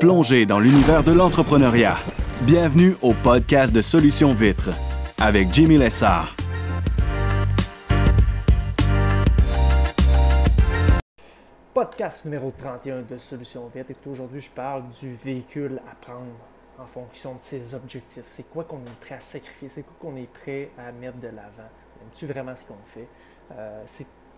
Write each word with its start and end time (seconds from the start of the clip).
Plongez 0.00 0.44
dans 0.44 0.58
l'univers 0.58 1.04
de 1.04 1.12
l'entrepreneuriat. 1.12 1.96
Bienvenue 2.40 2.96
au 3.00 3.12
podcast 3.14 3.72
de 3.72 3.80
Solutions 3.80 4.34
Vitres 4.34 4.70
avec 5.20 5.52
Jimmy 5.52 5.78
Lessard. 5.78 6.34
Podcast 11.72 12.24
numéro 12.24 12.52
31 12.58 13.02
de 13.02 13.18
Solutions 13.18 13.70
Vitres. 13.72 13.92
Et 13.92 14.08
aujourd'hui, 14.08 14.40
je 14.40 14.50
parle 14.50 14.82
du 15.00 15.14
véhicule 15.14 15.80
à 15.88 15.94
prendre 15.94 16.26
en 16.76 16.86
fonction 16.86 17.34
de 17.34 17.42
ses 17.42 17.72
objectifs. 17.72 18.24
C'est 18.26 18.50
quoi 18.50 18.64
qu'on 18.64 18.78
est 18.78 19.00
prêt 19.00 19.14
à 19.14 19.20
sacrifier? 19.20 19.68
C'est 19.68 19.84
quoi 19.84 19.94
qu'on 20.00 20.16
est 20.16 20.32
prêt 20.32 20.70
à 20.76 20.90
mettre 20.90 21.18
de 21.18 21.28
l'avant? 21.28 21.70
Aimes-tu 22.02 22.26
vraiment 22.26 22.56
ce 22.56 22.64
qu'on 22.64 22.82
fait? 22.84 23.06
Euh, 23.52 23.84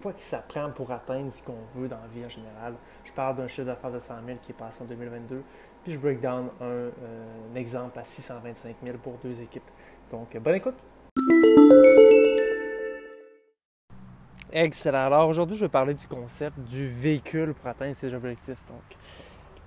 quoi 0.01 0.12
qui 0.12 0.23
s'apprend 0.25 0.71
pour 0.71 0.91
atteindre 0.91 1.30
ce 1.30 1.43
qu'on 1.43 1.59
veut 1.75 1.89
dans 1.89 2.01
la 2.01 2.09
vie 2.09 2.25
en 2.25 2.29
général. 2.29 2.75
Je 3.05 3.12
parle 3.12 3.37
d'un 3.37 3.48
chiffre 3.48 3.66
d'affaires 3.66 3.93
de 3.93 3.98
100 3.98 4.15
000 4.27 4.39
qui 4.43 4.53
est 4.53 4.55
passé 4.55 4.83
en 4.83 4.87
2022, 4.87 5.43
puis 5.83 5.93
je 5.93 5.98
break 5.98 6.21
down 6.21 6.48
un, 6.61 6.65
euh, 6.65 6.91
exemple 7.55 7.98
à 7.98 8.05
625 8.05 8.77
000 8.83 8.98
pour 8.98 9.19
deux 9.23 9.41
équipes. 9.41 9.70
Donc, 10.11 10.37
bonne 10.39 10.55
écoute! 10.56 10.78
Excellent. 14.52 15.06
Alors 15.06 15.28
aujourd'hui, 15.28 15.56
je 15.56 15.65
vais 15.65 15.70
parler 15.70 15.95
du 15.95 16.09
concept 16.09 16.59
du 16.59 16.89
véhicule 16.89 17.55
pour 17.55 17.69
atteindre 17.69 17.95
ses 17.95 18.12
objectifs. 18.12 18.67
Donc, 18.67 18.83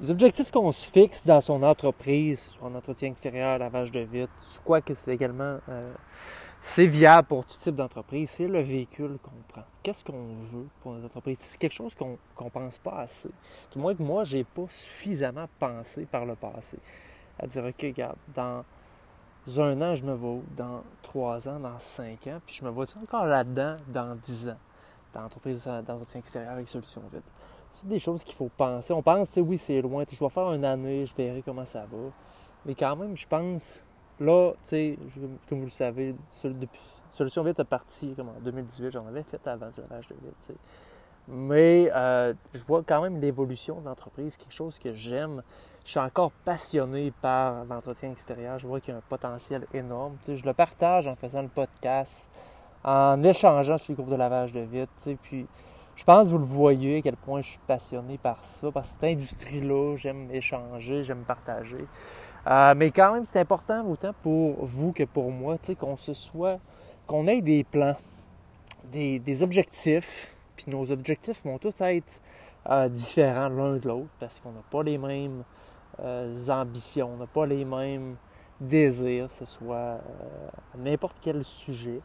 les 0.01 0.11
objectifs 0.11 0.51
qu'on 0.51 0.71
se 0.71 0.89
fixe 0.91 1.25
dans 1.25 1.39
son 1.39 1.63
entreprise, 1.63 2.41
soit 2.41 2.67
en 2.67 2.75
entretien 2.75 3.09
extérieur, 3.09 3.57
lavage 3.59 3.91
de 3.91 4.01
vitres, 4.01 4.33
quoi 4.65 4.81
que 4.81 4.93
c'est 4.93 5.13
également 5.13 5.59
euh, 5.69 5.81
c'est 6.65 6.85
viable 6.85 7.27
pour 7.27 7.45
tout 7.45 7.57
type 7.57 7.75
d'entreprise. 7.75 8.29
C'est 8.29 8.47
le 8.47 8.61
véhicule 8.61 9.19
qu'on 9.21 9.35
prend. 9.49 9.65
Qu'est-ce 9.83 10.03
qu'on 10.03 10.43
veut 10.43 10.67
pour 10.81 10.93
notre 10.93 11.05
entreprise? 11.05 11.37
C'est 11.41 11.57
quelque 11.57 11.73
chose 11.73 11.93
qu'on 11.93 12.17
ne 12.41 12.49
pense 12.49 12.77
pas 12.77 12.99
assez. 12.99 13.29
Tout 13.69 13.79
moins 13.79 13.93
que 13.93 14.01
moi, 14.01 14.23
je 14.23 14.37
n'ai 14.37 14.43
pas 14.45 14.65
suffisamment 14.69 15.45
pensé 15.59 16.05
par 16.05 16.25
le 16.25 16.35
passé. 16.35 16.79
À 17.37 17.47
dire, 17.47 17.65
OK, 17.65 17.75
regarde, 17.81 18.15
dans 18.33 18.63
un 19.57 19.81
an, 19.81 19.95
je 19.95 20.05
me 20.05 20.13
vois 20.13 20.39
dans 20.55 20.83
trois 21.01 21.47
ans, 21.49 21.59
dans 21.59 21.77
cinq 21.79 22.27
ans, 22.27 22.39
puis 22.45 22.55
je 22.55 22.63
me 22.63 22.69
vois 22.69 22.85
encore 23.01 23.25
là-dedans 23.25 23.75
dans 23.89 24.15
dix 24.15 24.47
ans, 24.47 24.57
dans 25.13 25.21
l'entreprise 25.21 25.65
d'entretien 25.65 26.19
extérieur 26.21 26.53
avec 26.53 26.69
Solutions 26.69 27.03
Vite. 27.11 27.23
C'est 27.71 27.87
des 27.89 27.99
choses 27.99 28.23
qu'il 28.23 28.35
faut 28.35 28.49
penser. 28.55 28.93
On 28.93 29.03
pense, 29.03 29.35
oui, 29.35 29.57
c'est 29.57 29.81
loin, 29.81 30.05
je 30.09 30.17
vais 30.17 30.29
faire 30.29 30.53
une 30.53 30.63
année, 30.63 31.05
je 31.05 31.13
verrai 31.13 31.41
comment 31.41 31.65
ça 31.65 31.81
va. 31.81 32.09
Mais 32.65 32.73
quand 32.73 32.95
même, 32.95 33.17
je 33.17 33.27
pense 33.27 33.83
Là, 34.19 34.51
tu 34.63 34.69
sais, 34.69 34.99
comme 35.49 35.59
vous 35.59 35.65
le 35.65 35.71
savez, 35.71 36.15
Solution 37.11 37.43
Vite 37.43 37.63
partie 37.63 38.13
comme 38.15 38.29
en 38.29 38.39
2018. 38.41 38.91
J'en 38.91 39.07
avais 39.07 39.23
fait 39.23 39.45
avant 39.47 39.69
du 39.69 39.81
lavage 39.81 40.07
de 40.07 40.15
vite. 40.15 40.57
Mais 41.27 41.89
euh, 41.95 42.33
je 42.53 42.63
vois 42.65 42.83
quand 42.85 43.01
même 43.01 43.21
l'évolution 43.21 43.79
de 43.79 43.85
l'entreprise, 43.85 44.35
quelque 44.35 44.53
chose 44.53 44.77
que 44.77 44.93
j'aime. 44.93 45.41
Je 45.85 45.91
suis 45.91 45.99
encore 45.99 46.31
passionné 46.31 47.13
par 47.21 47.65
l'entretien 47.65 48.11
extérieur. 48.11 48.59
Je 48.59 48.67
vois 48.67 48.79
qu'il 48.79 48.93
y 48.93 48.95
a 48.95 48.97
un 48.97 49.03
potentiel 49.07 49.65
énorme. 49.73 50.17
je 50.27 50.43
le 50.43 50.53
partage 50.53 51.07
en 51.07 51.15
faisant 51.15 51.41
le 51.41 51.47
podcast, 51.47 52.29
en 52.83 53.21
échangeant 53.23 53.77
sur 53.77 53.93
le 53.93 53.95
groupe 53.95 54.09
de 54.09 54.15
lavage 54.15 54.51
de 54.51 54.61
vitre. 54.61 54.91
Puis 55.21 55.47
je 55.95 56.03
pense 56.03 56.27
que 56.27 56.31
vous 56.31 56.39
le 56.39 56.45
voyez 56.45 56.97
à 56.97 57.01
quel 57.01 57.15
point 57.15 57.41
je 57.41 57.51
suis 57.51 57.59
passionné 57.67 58.17
par 58.17 58.43
ça, 58.43 58.71
par 58.71 58.85
cette 58.85 59.03
industrie-là. 59.03 59.95
J'aime 59.95 60.29
échanger, 60.31 61.03
j'aime 61.03 61.23
partager. 61.23 61.85
Euh, 62.45 62.73
mais 62.75 62.91
quand 62.91 63.13
même, 63.13 63.25
c'est 63.25 63.39
important 63.39 63.85
autant 63.87 64.13
pour 64.21 64.65
vous 64.65 64.91
que 64.91 65.03
pour 65.03 65.31
moi, 65.31 65.57
qu'on 65.79 65.97
se 65.97 66.13
soit, 66.13 66.57
qu'on 67.07 67.27
ait 67.27 67.41
des 67.41 67.63
plans, 67.63 67.95
des, 68.91 69.43
objectifs, 69.43 70.35
puis 70.55 70.65
nos 70.67 70.91
objectifs 70.91 71.43
vont 71.45 71.57
tous 71.57 71.79
être 71.81 72.21
euh, 72.69 72.89
différents 72.89 73.49
l'un 73.49 73.77
de 73.77 73.87
l'autre 73.87 74.09
parce 74.19 74.39
qu'on 74.39 74.51
n'a 74.51 74.63
pas 74.69 74.83
les 74.83 74.97
mêmes 74.97 75.43
euh, 75.99 76.47
ambitions, 76.49 77.11
on 77.13 77.17
n'a 77.17 77.27
pas 77.27 77.45
les 77.45 77.63
mêmes 77.63 78.15
désirs, 78.59 79.27
que 79.27 79.33
ce 79.33 79.45
soit 79.45 79.99
n'importe 80.77 81.17
quel 81.21 81.43
sujet. 81.43 82.01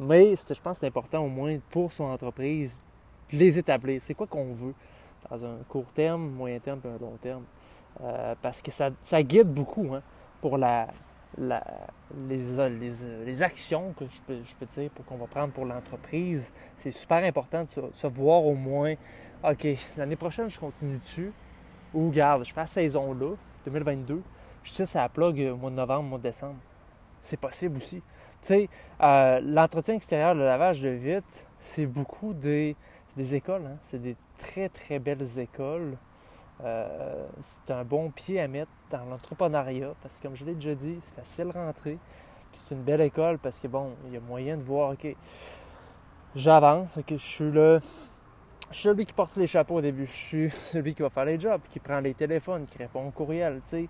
Mais 0.00 0.36
je 0.36 0.60
pense 0.60 0.74
que 0.74 0.80
c'est 0.80 0.86
important 0.86 1.24
au 1.24 1.28
moins 1.28 1.58
pour 1.70 1.92
son 1.92 2.04
entreprise 2.04 2.78
de 3.32 3.38
les 3.38 3.58
établir. 3.58 4.00
C'est 4.00 4.14
quoi 4.14 4.26
qu'on 4.26 4.52
veut 4.52 4.74
dans 5.28 5.44
un 5.44 5.56
court 5.68 5.90
terme, 5.94 6.30
moyen 6.30 6.58
terme 6.58 6.80
et 6.84 6.88
un 6.88 6.98
long 6.98 7.16
terme. 7.20 7.42
Euh, 8.00 8.34
parce 8.42 8.62
que 8.62 8.70
ça, 8.70 8.90
guide 9.22 9.48
beaucoup 9.48 9.92
hein, 9.92 10.02
pour 10.40 10.56
la, 10.56 10.86
les, 12.28 13.42
actions 13.42 13.92
que 13.98 14.04
je 14.06 14.20
peux, 14.26 14.66
dire 14.76 14.90
pour 14.90 15.04
qu'on 15.04 15.16
va 15.16 15.26
prendre 15.26 15.52
pour 15.52 15.64
l'entreprise. 15.64 16.52
C'est 16.76 16.90
super 16.90 17.24
important 17.24 17.64
de 17.64 17.68
se, 17.92 18.06
voir 18.06 18.44
au 18.44 18.54
moins, 18.54 18.94
OK, 19.42 19.66
l'année 19.96 20.16
prochaine, 20.16 20.48
je 20.48 20.58
continue 20.58 20.98
dessus. 20.98 21.32
Ou 21.94 22.10
garde, 22.10 22.44
je 22.44 22.52
fais 22.52 22.60
la 22.60 22.66
saison-là, 22.66 23.34
2022, 23.64 24.22
je 24.62 24.72
tire 24.72 24.86
la 24.94 25.08
plug 25.08 25.40
au 25.52 25.56
mois 25.56 25.70
de 25.70 25.76
novembre, 25.76 26.04
au 26.04 26.08
mois 26.08 26.18
de 26.18 26.24
décembre. 26.24 26.58
C'est 27.22 27.38
possible 27.38 27.78
aussi. 27.78 27.96
Tu 27.96 28.02
sais, 28.42 28.68
euh, 29.00 29.40
l'entretien 29.40 29.94
extérieur, 29.94 30.34
le 30.34 30.44
lavage 30.44 30.80
de 30.80 30.90
vitre, 30.90 31.26
c'est 31.58 31.86
beaucoup 31.86 32.32
des, 32.34 32.76
des 33.16 33.34
écoles. 33.34 33.66
Hein. 33.66 33.76
C'est 33.82 34.00
des 34.00 34.16
très, 34.38 34.68
très 34.68 34.98
belles 34.98 35.26
écoles 35.38 35.96
euh, 36.64 37.26
c'est 37.40 37.72
un 37.72 37.84
bon 37.84 38.10
pied 38.10 38.40
à 38.40 38.48
mettre 38.48 38.70
dans 38.90 39.04
l'entrepreneuriat 39.04 39.94
parce 40.02 40.14
que, 40.16 40.22
comme 40.22 40.36
je 40.36 40.44
l'ai 40.44 40.54
déjà 40.54 40.74
dit, 40.74 40.98
c'est 41.02 41.14
facile 41.14 41.52
de 41.52 41.58
rentrer. 41.58 41.98
c'est 42.52 42.74
une 42.74 42.82
belle 42.82 43.00
école 43.00 43.38
parce 43.38 43.58
que, 43.58 43.68
bon, 43.68 43.92
il 44.06 44.14
y 44.14 44.16
a 44.16 44.20
moyen 44.20 44.56
de 44.56 44.62
voir, 44.62 44.90
OK, 44.90 45.06
j'avance, 46.34 46.98
que 47.06 47.16
je 47.16 47.22
suis 47.22 47.52
là. 47.52 47.80
Je 48.70 48.74
suis 48.74 48.88
celui 48.88 49.06
qui 49.06 49.12
porte 49.12 49.36
les 49.36 49.46
chapeaux 49.46 49.76
au 49.76 49.80
début. 49.80 50.06
Je 50.06 50.12
suis 50.12 50.50
celui 50.72 50.94
qui 50.94 51.02
va 51.02 51.10
faire 51.10 51.24
les 51.24 51.38
jobs, 51.38 51.60
qui 51.70 51.78
prend 51.78 52.00
les 52.00 52.14
téléphones, 52.14 52.66
qui 52.66 52.78
répond 52.78 53.06
aux 53.06 53.10
courriels, 53.10 53.60
tu 53.62 53.70
sais. 53.70 53.88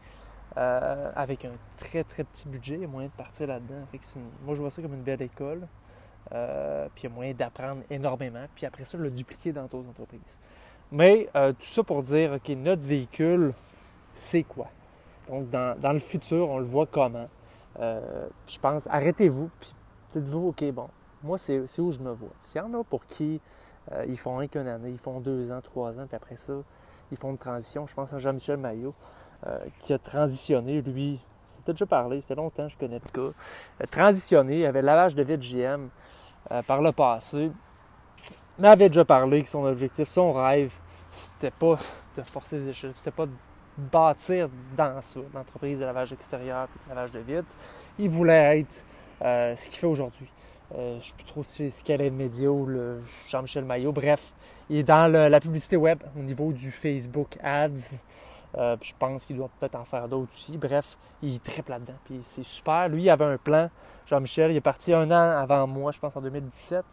Euh, 0.57 1.13
avec 1.15 1.45
un 1.45 1.53
très 1.79 2.03
très 2.03 2.25
petit 2.25 2.49
budget, 2.49 2.75
il 2.75 2.81
y 2.81 2.85
a 2.85 2.89
moyen 2.89 3.09
de 3.09 3.13
partir 3.13 3.47
là-dedans. 3.47 3.87
moi, 4.45 4.55
je 4.55 4.61
vois 4.61 4.71
ça 4.71 4.83
comme 4.83 4.95
une 4.95 5.03
belle 5.03 5.23
école. 5.23 5.67
Euh, 6.33 6.89
puis 6.95 7.05
il 7.05 7.11
y 7.11 7.13
a 7.13 7.15
moyen 7.15 7.33
d'apprendre 7.33 7.83
énormément. 7.91 8.45
Puis 8.55 8.67
après 8.67 8.85
ça, 8.85 8.99
le 8.99 9.11
dupliquer 9.11 9.53
dans 9.53 9.63
d'autres 9.63 9.89
entreprises. 9.89 10.21
Mais 10.91 11.29
euh, 11.37 11.53
tout 11.53 11.67
ça 11.67 11.83
pour 11.83 12.03
dire, 12.03 12.33
OK, 12.33 12.49
notre 12.57 12.83
véhicule, 12.83 13.53
c'est 14.17 14.43
quoi? 14.43 14.69
Donc, 15.29 15.51
dans, 15.51 15.93
le 15.93 15.99
futur, 15.99 16.49
on 16.49 16.59
le 16.59 16.65
voit 16.65 16.87
comment? 16.87 17.29
Euh, 17.79 18.27
je 18.47 18.59
pense, 18.59 18.87
arrêtez-vous, 18.87 19.51
puis 19.61 19.75
dites-vous, 20.13 20.49
OK, 20.49 20.65
bon, 20.73 20.89
moi, 21.23 21.37
c'est 21.37 21.61
où 21.79 21.93
je 21.93 21.99
me 21.99 22.13
vois. 22.13 22.31
S'il 22.43 22.61
y 22.61 22.65
en 22.65 22.73
a 22.73 22.83
pour 22.85 23.05
qui 23.07 23.41
euh, 23.93 24.05
ils 24.09 24.19
font 24.19 24.39
un 24.39 24.47
qu'une 24.47 24.67
année, 24.67 24.91
ils 24.91 24.99
font 24.99 25.21
deux 25.21 25.51
ans, 25.51 25.61
trois 25.63 25.99
ans, 25.99 26.07
puis 26.07 26.17
après 26.17 26.37
ça, 26.37 26.55
ils 27.13 27.19
font 27.19 27.31
une 27.31 27.39
transition. 27.39 27.87
Je 27.87 27.95
pense 27.95 28.13
à 28.13 28.19
Jean-Michel 28.19 28.57
Maillot, 28.57 28.95
qui 29.83 29.93
a 29.93 29.99
transitionné, 29.99 30.83
lui, 30.83 31.21
c'était 31.47 31.73
déjà 31.73 31.87
parlé, 31.87 32.21
ça 32.21 32.27
fait 32.27 32.35
longtemps 32.35 32.67
que 32.67 32.73
je 32.73 32.77
connais 32.77 32.99
le 33.15 33.35
a 33.81 33.87
transitionné, 33.87 34.61
il 34.61 34.67
avait 34.67 34.83
lavage 34.83 35.15
de 35.15 35.23
vide 35.23 35.41
GM 35.41 35.89
par 36.67 36.83
le 36.83 36.91
passé 36.91 37.53
m'avait 38.59 38.89
déjà 38.89 39.05
parlé 39.05 39.43
que 39.43 39.49
son 39.49 39.65
objectif, 39.65 40.09
son 40.09 40.33
rêve, 40.33 40.71
c'était 41.13 41.51
pas 41.51 41.79
de 42.17 42.23
forcer 42.23 42.59
les 42.59 42.69
échelles, 42.69 42.93
c'était 42.97 43.11
pas 43.11 43.27
de 43.27 43.33
bâtir 43.77 44.49
dans 44.77 45.01
ça, 45.01 45.21
l'entreprise 45.35 45.79
de 45.79 45.85
lavage 45.85 46.13
extérieur 46.13 46.65
et 46.67 46.91
de 46.91 46.95
lavage 46.95 47.13
de 47.13 47.21
vitre. 47.21 47.49
Il 47.99 48.11
voulait 48.11 48.61
être 48.61 48.83
euh, 49.23 49.55
ce 49.57 49.69
qu'il 49.69 49.79
fait 49.79 49.87
aujourd'hui. 49.87 50.29
Euh, 50.75 50.95
je 50.95 50.97
ne 50.97 51.03
sais 51.03 51.13
plus 51.15 51.25
trop 51.25 51.43
si 51.43 51.71
ce 51.71 51.83
qu'elle 51.85 52.01
est 52.01 52.11
le 52.11 52.17
média 52.17 52.51
ou 52.51 52.67
le 52.67 53.01
Jean-Michel 53.29 53.65
Maillot. 53.65 53.93
Bref, 53.93 54.33
il 54.69 54.79
est 54.79 54.83
dans 54.83 55.11
la 55.11 55.41
publicité 55.41 55.77
web 55.77 55.99
au 56.17 56.23
niveau 56.23 56.53
du 56.53 56.71
Facebook 56.71 57.39
Ads. 57.43 57.97
Euh, 58.57 58.77
je 58.81 58.93
pense 58.99 59.25
qu'il 59.25 59.37
doit 59.37 59.51
peut-être 59.59 59.77
en 59.77 59.85
faire 59.85 60.09
d'autres 60.09 60.33
aussi. 60.35 60.57
Bref, 60.57 60.97
il 61.23 61.41
triple 61.41 61.71
là-dedans. 61.71 61.95
Puis 62.05 62.21
c'est 62.27 62.45
super. 62.45 62.89
Lui, 62.89 63.05
il 63.05 63.11
avait 63.11 63.25
un 63.25 63.37
plan. 63.37 63.71
Jean-Michel, 64.07 64.51
il 64.51 64.57
est 64.57 64.61
parti 64.61 64.93
un 64.93 65.11
an 65.11 65.39
avant 65.39 65.67
moi, 65.67 65.93
je 65.93 65.99
pense 65.99 66.17
en 66.17 66.21
2017 66.21 66.85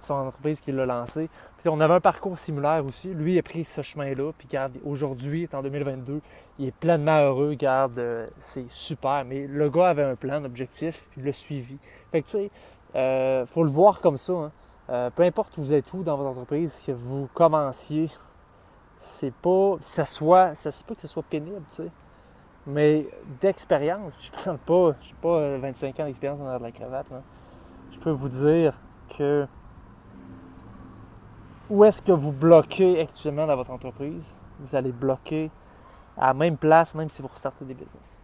son 0.00 0.14
entreprise 0.14 0.60
qui 0.60 0.72
l'a 0.72 0.84
lancé. 0.84 1.28
On 1.64 1.80
avait 1.80 1.94
un 1.94 2.00
parcours 2.00 2.38
similaire 2.38 2.84
aussi. 2.84 3.08
Lui 3.08 3.38
a 3.38 3.42
pris 3.42 3.64
ce 3.64 3.82
chemin-là. 3.82 4.32
Puis 4.38 4.48
garde, 4.48 4.72
aujourd'hui, 4.84 5.48
en 5.52 5.62
2022, 5.62 6.20
il 6.58 6.68
est 6.68 6.76
pleinement 6.76 7.20
heureux. 7.20 7.54
Garde, 7.54 7.98
euh, 7.98 8.26
c'est 8.38 8.68
super. 8.70 9.24
Mais 9.26 9.46
le 9.46 9.68
gars 9.68 9.88
avait 9.88 10.04
un 10.04 10.14
plan, 10.14 10.34
un 10.34 10.44
objectif, 10.44 11.06
puis 11.10 11.20
il 11.20 11.26
l'a 11.26 11.32
suivi. 11.32 11.76
Fait 12.12 12.22
que 12.22 12.26
tu 12.26 12.32
sais, 12.32 12.50
euh, 12.94 13.46
faut 13.46 13.64
le 13.64 13.70
voir 13.70 14.00
comme 14.00 14.16
ça. 14.16 14.32
Hein. 14.32 14.52
Euh, 14.90 15.10
peu 15.10 15.24
importe 15.24 15.56
où 15.58 15.62
vous 15.62 15.72
êtes 15.72 15.92
où 15.92 16.02
dans 16.02 16.16
votre 16.16 16.30
entreprise, 16.30 16.80
que 16.86 16.92
vous 16.92 17.28
commenciez, 17.34 18.08
c'est 18.96 19.34
pas, 19.34 19.76
ça 19.80 20.04
soit, 20.04 20.54
ça 20.54 20.70
pas 20.86 20.94
que 20.94 21.00
ce 21.00 21.08
soit 21.08 21.24
pénible, 21.24 21.62
tu 21.70 21.82
sais. 21.82 21.90
Mais 22.68 23.06
d'expérience, 23.40 24.12
je 24.18 24.30
parle 24.44 24.58
pas, 24.58 24.92
je 25.02 25.14
pas 25.20 25.58
25 25.58 26.00
ans 26.00 26.04
d'expérience 26.04 26.38
dans 26.38 26.58
de 26.58 26.62
la 26.62 26.72
cravate. 26.72 27.06
Je 27.92 27.98
peux 27.98 28.10
vous 28.10 28.28
dire 28.28 28.74
que 29.16 29.46
où 31.68 31.84
est-ce 31.84 32.00
que 32.00 32.12
vous 32.12 32.32
bloquez 32.32 33.00
actuellement 33.00 33.46
dans 33.46 33.56
votre 33.56 33.70
entreprise? 33.70 34.34
Vous 34.60 34.74
allez 34.74 34.92
bloquer 34.92 35.50
à 36.16 36.28
la 36.28 36.34
même 36.34 36.56
place, 36.56 36.94
même 36.94 37.10
si 37.10 37.22
vous 37.22 37.28
restartez 37.28 37.64
des 37.64 37.74
business. 37.74 38.20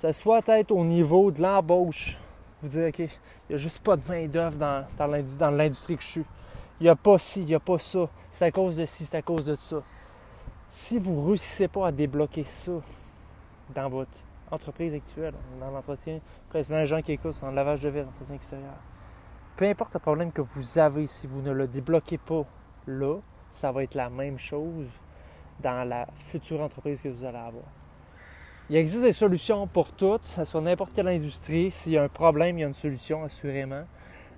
Ça 0.00 0.12
soit 0.12 0.46
être 0.48 0.72
au 0.72 0.84
niveau 0.84 1.30
de 1.30 1.40
l'embauche. 1.40 2.18
Vous 2.60 2.68
dites, 2.68 2.88
OK, 2.88 2.98
il 2.98 3.08
n'y 3.50 3.54
a 3.54 3.58
juste 3.58 3.82
pas 3.82 3.96
de 3.96 4.02
main-d'œuvre 4.08 4.56
dans, 4.56 4.84
dans 4.98 5.50
l'industrie 5.50 5.96
que 5.96 6.02
je 6.02 6.08
suis. 6.08 6.24
Il 6.80 6.84
n'y 6.84 6.88
a 6.88 6.96
pas 6.96 7.18
ci, 7.18 7.40
il 7.40 7.46
n'y 7.46 7.54
a 7.54 7.60
pas 7.60 7.78
ça. 7.78 8.08
C'est 8.32 8.46
à 8.46 8.50
cause 8.50 8.76
de 8.76 8.84
ci, 8.84 9.06
c'est 9.06 9.16
à 9.16 9.22
cause 9.22 9.44
de 9.44 9.54
ça. 9.54 9.76
Si 10.70 10.98
vous 10.98 11.20
ne 11.20 11.28
réussissez 11.28 11.68
pas 11.68 11.86
à 11.86 11.92
débloquer 11.92 12.44
ça 12.44 12.72
dans 13.74 13.88
votre 13.88 14.10
entreprise 14.50 14.94
actuelle, 14.94 15.34
dans 15.60 15.70
l'entretien, 15.70 16.18
principalement 16.50 16.80
les 16.80 16.86
gens 16.86 17.02
qui 17.02 17.12
écoutent 17.12 17.36
en 17.42 17.50
lavage 17.52 17.80
de 17.80 17.88
verre, 17.88 18.06
entretien 18.08 18.34
extérieur, 18.34 18.74
peu 19.56 19.66
importe 19.66 19.94
le 19.94 20.00
problème 20.00 20.32
que 20.32 20.40
vous 20.40 20.78
avez, 20.78 21.06
si 21.06 21.26
vous 21.26 21.42
ne 21.42 21.52
le 21.52 21.66
débloquez 21.66 22.18
pas 22.18 22.44
là, 22.86 23.18
ça 23.52 23.72
va 23.72 23.82
être 23.82 23.94
la 23.94 24.10
même 24.10 24.38
chose 24.38 24.86
dans 25.60 25.88
la 25.88 26.06
future 26.30 26.60
entreprise 26.60 27.00
que 27.00 27.08
vous 27.08 27.24
allez 27.24 27.38
avoir. 27.38 27.64
Il 28.70 28.76
existe 28.76 29.02
des 29.02 29.12
solutions 29.12 29.66
pour 29.66 29.90
toutes, 29.92 30.24
ça 30.26 30.44
soit 30.44 30.60
n'importe 30.60 30.92
quelle 30.94 31.08
industrie. 31.08 31.70
S'il 31.70 31.92
y 31.92 31.98
a 31.98 32.02
un 32.02 32.08
problème, 32.08 32.58
il 32.58 32.62
y 32.62 32.64
a 32.64 32.68
une 32.68 32.74
solution, 32.74 33.24
assurément. 33.24 33.84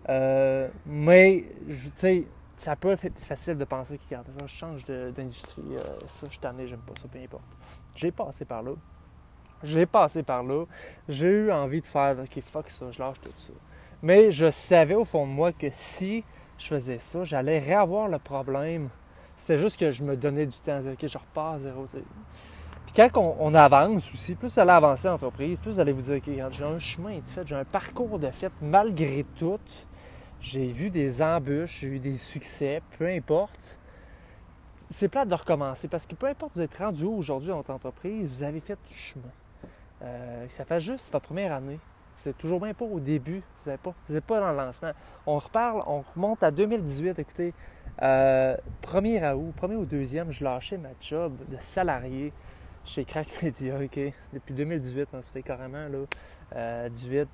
Euh, 0.08 0.68
mais, 0.86 1.44
tu 1.68 1.90
sais, 1.96 2.24
ça 2.56 2.76
peut 2.76 2.92
être 2.92 3.18
facile 3.20 3.58
de 3.58 3.64
penser 3.64 3.98
que, 3.98 4.02
regarde, 4.08 4.26
je 4.40 4.46
change 4.46 4.84
d'industrie, 4.84 5.62
euh, 5.72 5.98
ça, 6.08 6.26
je 6.26 6.30
suis 6.30 6.38
tanné, 6.38 6.66
j'aime 6.66 6.80
pas 6.80 6.94
ça, 7.00 7.08
peu 7.10 7.18
importe. 7.18 7.44
J'ai 7.96 8.10
passé 8.10 8.44
par 8.44 8.62
là. 8.62 8.72
J'ai 9.62 9.86
passé 9.86 10.22
par 10.22 10.42
là. 10.42 10.64
J'ai 11.08 11.28
eu 11.28 11.52
envie 11.52 11.80
de 11.80 11.86
faire, 11.86 12.16
OK, 12.18 12.42
fuck 12.42 12.70
ça, 12.70 12.90
je 12.90 12.98
lâche 12.98 13.20
tout 13.22 13.32
ça. 13.38 13.52
Mais 14.02 14.32
je 14.32 14.50
savais 14.50 14.94
au 14.94 15.04
fond 15.04 15.26
de 15.26 15.32
moi 15.32 15.52
que 15.52 15.68
si 15.70 16.24
je 16.58 16.66
faisais 16.66 16.98
ça, 16.98 17.24
j'allais 17.24 17.58
réavoir 17.58 18.08
le 18.08 18.18
problème. 18.18 18.88
C'était 19.36 19.58
juste 19.58 19.78
que 19.78 19.90
je 19.90 20.02
me 20.02 20.16
donnais 20.16 20.46
du 20.46 20.56
temps. 20.56 20.80
OK, 20.80 21.06
je 21.06 21.18
repars 21.18 21.54
à 21.54 21.58
zéro. 21.58 21.86
Puis 21.92 22.94
quand 22.96 23.36
on, 23.38 23.54
avance 23.54 24.12
aussi, 24.12 24.34
plus 24.34 24.54
vous 24.54 24.60
allez 24.60 24.70
avancer 24.70 25.08
en 25.08 25.14
entreprise, 25.14 25.58
plus 25.58 25.72
vous 25.72 25.80
allez 25.80 25.92
vous 25.92 26.02
dire 26.02 26.16
OK, 26.16 26.52
j'ai 26.52 26.64
un 26.64 26.78
chemin 26.78 27.16
de 27.16 27.30
fait, 27.34 27.46
j'ai 27.46 27.54
un 27.54 27.64
parcours 27.64 28.18
de 28.18 28.30
fait 28.30 28.52
malgré 28.62 29.24
tout. 29.38 29.58
J'ai 30.40 30.66
vu 30.66 30.90
des 30.90 31.22
embûches, 31.22 31.80
j'ai 31.80 31.88
eu 31.88 31.98
des 31.98 32.16
succès, 32.16 32.82
peu 32.98 33.06
importe. 33.06 33.78
C'est 34.90 35.08
plate 35.08 35.28
de 35.28 35.34
recommencer 35.34 35.88
parce 35.88 36.06
que 36.06 36.14
peu 36.14 36.26
importe 36.26 36.52
vous 36.54 36.60
êtes 36.60 36.76
rendu 36.76 37.04
aujourd'hui 37.04 37.48
dans 37.48 37.56
votre 37.56 37.72
entreprise, 37.72 38.30
vous 38.30 38.42
avez 38.42 38.60
fait 38.60 38.78
du 38.86 38.94
chemin. 38.94 39.24
Euh, 40.02 40.46
ça 40.50 40.64
fait 40.64 40.80
juste 40.80 41.10
votre 41.10 41.26
première 41.26 41.52
année. 41.52 41.78
Vous 42.22 42.30
n'êtes 42.30 42.38
toujours 42.38 42.60
bien 42.60 42.74
pas 42.74 42.84
au 42.84 43.00
début. 43.00 43.42
Vous 43.64 43.70
n'êtes 43.70 43.80
pas, 43.80 43.94
pas 44.26 44.40
dans 44.40 44.50
le 44.50 44.56
lancement. 44.56 44.92
On 45.26 45.38
reparle, 45.38 45.82
on 45.86 46.04
remonte 46.14 46.42
à 46.42 46.50
2018. 46.50 47.18
Écoutez, 47.18 47.52
euh, 48.02 48.56
premier 48.82 49.22
à 49.22 49.36
août, 49.36 49.52
premier 49.56 49.76
ou 49.76 49.84
deuxième, 49.84 50.32
je 50.32 50.42
lâchais 50.42 50.78
ma 50.78 50.90
job 51.00 51.32
de 51.48 51.56
salarié 51.60 52.32
chez 52.84 53.04
Crack 53.04 53.42
Media, 53.42 53.76
OK? 53.76 53.98
Depuis 54.32 54.54
2018, 54.54 55.08
on 55.12 55.22
se 55.22 55.30
fait 55.30 55.42
carrément, 55.42 55.86
là, 55.88 56.88
18, 56.88 57.28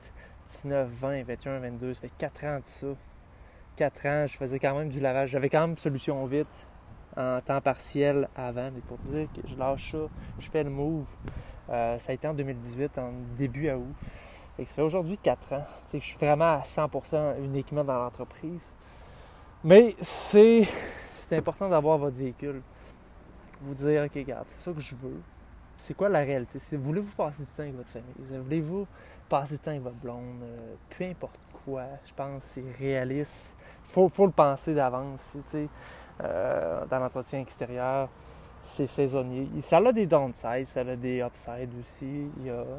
19, 0.51 0.89
20, 0.89 1.23
21, 1.25 1.59
22, 1.59 1.95
ça 1.95 2.01
fait 2.01 2.13
4 2.19 2.45
ans 2.45 2.57
de 2.59 2.65
ça. 2.65 2.87
4 3.77 4.07
ans, 4.07 4.27
je 4.27 4.37
faisais 4.37 4.59
quand 4.59 4.77
même 4.77 4.91
du 4.91 5.01
lavage. 5.01 5.31
J'avais 5.31 5.49
quand 5.49 5.67
même 5.67 5.79
solution 5.79 6.25
vite 6.27 6.69
en 7.17 7.41
temps 7.41 7.61
partiel 7.61 8.29
avant, 8.37 8.71
mais 8.73 8.81
pour 8.87 8.99
dire 8.99 9.27
que 9.35 9.47
je 9.49 9.57
lâche 9.57 9.93
ça, 9.93 9.99
je 10.39 10.51
fais 10.51 10.63
le 10.63 10.71
move. 10.71 11.07
Euh, 11.71 11.99
ça 11.99 12.11
a 12.11 12.15
été 12.15 12.27
en 12.27 12.35
2018, 12.35 12.99
en 12.99 13.13
début 13.39 13.69
à 13.69 13.79
août. 13.79 13.95
Ça 14.67 14.75
fait 14.75 14.83
aujourd'hui 14.83 15.17
4 15.17 15.53
ans. 15.55 15.65
je 15.93 15.99
suis 15.99 16.19
vraiment 16.19 16.57
à 16.57 16.61
100% 16.61 17.43
uniquement 17.43 17.83
dans 17.83 17.99
l'entreprise. 17.99 18.73
Mais 19.65 19.97
c'est, 20.01 20.67
c'est 21.17 21.37
important 21.37 21.69
d'avoir 21.69 21.99
votre 21.99 22.17
véhicule. 22.17 22.61
Vous 23.63 23.75
dire, 23.75 24.05
OK, 24.05 24.13
regarde, 24.15 24.45
c'est 24.49 24.63
ça 24.63 24.73
que 24.73 24.81
je 24.81 24.95
veux. 24.95 25.21
C'est 25.79 25.95
quoi 25.95 26.09
la 26.09 26.21
réalité? 26.21 26.59
voulez-vous 26.73 27.13
passer 27.13 27.43
du 27.43 27.49
temps 27.49 27.63
avec 27.63 27.75
votre 27.75 27.89
famille? 27.89 28.43
Voulez-vous 28.43 28.87
passer 29.29 29.55
du 29.55 29.61
temps 29.61 29.71
avec 29.71 29.83
votre 29.83 29.97
blonde? 29.97 30.43
Euh, 30.43 30.75
peu 30.97 31.05
importe 31.05 31.39
quoi, 31.65 31.85
je 32.07 32.13
pense 32.15 32.43
que 32.43 32.47
c'est 32.47 32.79
réaliste. 32.79 33.55
Il 33.89 33.93
faut, 33.93 34.09
faut, 34.09 34.27
le 34.27 34.33
penser 34.33 34.75
d'avance. 34.75 35.33
Euh, 36.23 36.85
dans 36.87 36.99
l'entretien 36.99 37.41
extérieur, 37.41 38.09
c'est 38.65 38.87
saisonnier. 38.87 39.49
Ça 39.63 39.79
a 39.79 39.93
des 39.93 40.07
downsides, 40.07 40.67
ça 40.67 40.81
a 40.81 40.97
des 40.97 41.21
upsides 41.21 41.71
aussi. 41.81 42.31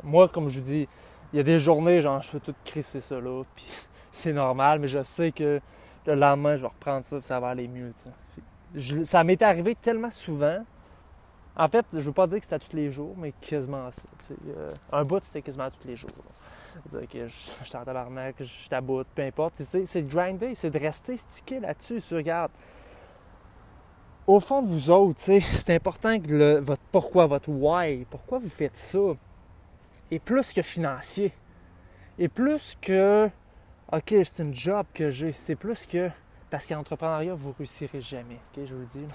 moi, 0.04 0.30
comme 0.30 0.50
je 0.50 0.60
vous 0.60 0.66
dis, 0.66 0.88
il 1.34 1.38
y 1.38 1.40
a 1.40 1.44
des 1.44 1.60
journées, 1.60 2.02
genre, 2.02 2.22
je 2.22 2.30
fais 2.30 2.40
tout 2.40 2.56
crisser 2.66 3.02
ça 3.02 3.20
là, 3.20 3.44
puis 3.56 3.66
c'est 4.12 4.34
normal, 4.34 4.80
mais 4.80 4.88
je 4.88 5.04
sais 5.04 5.32
que 5.32 5.62
le 6.06 6.16
lendemain, 6.16 6.56
je 6.56 6.62
vais 6.62 6.68
reprendre 6.68 7.06
ça, 7.06 7.18
puis 7.18 7.26
ça 7.26 7.40
va 7.40 7.50
aller 7.50 7.68
mieux. 7.68 7.94
ça 9.04 9.24
m'est 9.24 9.42
arrivé 9.42 9.76
tellement 9.76 10.12
souvent. 10.12 10.64
En 11.56 11.68
fait, 11.68 11.86
je 11.94 12.00
veux 12.00 12.14
pas 12.14 12.28
dire 12.28 12.40
que 12.40 12.46
c'était 12.46 12.60
tous 12.60 12.76
les 12.76 12.92
jours, 12.92 13.14
mais 13.18 13.34
quasiment 13.42 13.92
ça. 13.92 14.02
Euh, 14.48 14.72
un 14.92 15.04
bout, 15.04 15.22
c'était 15.22 15.42
quasiment 15.42 15.70
tous 15.70 15.88
les 15.88 15.98
jours. 15.98 16.10
Dire 16.92 17.08
que 17.10 17.28
je, 17.28 17.34
suis 17.64 17.76
en 17.76 17.84
tabarnak, 17.84 18.36
je 18.40 18.76
à 18.76 18.82
bout, 18.82 19.06
peu 19.14 19.22
importe. 19.22 19.56
C'est 19.62 20.02
de 20.02 20.10
grinder, 20.10 20.56
c'est 20.56 20.70
de 20.70 20.80
rester 20.80 21.18
stické 21.18 21.60
là-dessus. 21.60 22.02
Regarde, 22.16 22.52
au 24.28 24.40
fond 24.40 24.62
de 24.62 24.68
vous 24.68 24.90
autres, 24.90 25.20
c'est 25.42 25.76
important 25.76 26.20
que 26.20 26.30
le, 26.30 26.60
votre 26.60 26.82
pourquoi, 26.92 27.26
votre 27.26 27.50
why, 27.50 28.06
pourquoi 28.10 28.40
vous 28.40 28.50
faites 28.50 28.78
ça, 28.78 29.00
est 30.12 30.20
plus 30.20 30.54
que 30.54 30.62
financier. 30.62 31.34
Et 32.20 32.28
plus 32.28 32.78
que, 32.82 33.30
OK, 33.92 34.10
c'est 34.10 34.40
une 34.40 34.54
job 34.54 34.86
que 34.94 35.10
j'ai. 35.10 35.34
C'est 35.34 35.56
plus 35.56 35.86
que, 35.86 36.10
parce 36.50 36.68
qu'en 36.68 36.80
entrepreneuriat, 36.80 37.34
vous 37.34 37.50
ne 37.50 37.54
réussirez 37.58 38.02
jamais. 38.02 38.36
OK, 38.36 38.66
je 38.68 38.74
vous 38.74 38.82
le 38.82 38.86
dis. 38.86 39.06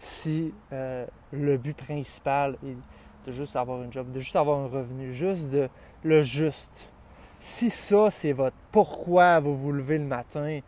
si 0.00 0.52
euh, 0.72 1.06
le 1.32 1.56
but 1.56 1.76
principal 1.76 2.56
est 2.64 2.76
de 3.26 3.32
juste 3.32 3.56
avoir 3.56 3.82
une 3.82 3.92
job, 3.92 4.12
de 4.12 4.20
juste 4.20 4.36
avoir 4.36 4.58
un 4.58 4.68
revenu, 4.68 5.14
juste 5.14 5.48
de 5.48 5.68
le 6.02 6.22
juste. 6.22 6.90
Si 7.40 7.70
ça, 7.70 8.10
c'est 8.10 8.32
votre 8.32 8.56
pourquoi 8.70 9.40
vous 9.40 9.56
vous 9.56 9.72
levez 9.72 9.98
le 9.98 10.04
matin, 10.04 10.60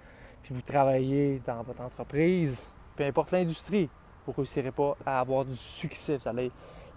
puis 0.42 0.54
vous 0.54 0.62
travaillez 0.62 1.40
dans 1.46 1.62
votre 1.62 1.82
entreprise, 1.82 2.66
peu 2.96 3.04
importe 3.04 3.32
l'industrie, 3.32 3.88
vous 4.26 4.32
ne 4.32 4.36
réussirez 4.36 4.70
pas 4.70 4.96
à 5.04 5.20
avoir 5.20 5.44
du 5.44 5.56
succès. 5.56 6.16
Vous 6.16 6.28
allez 6.28 6.50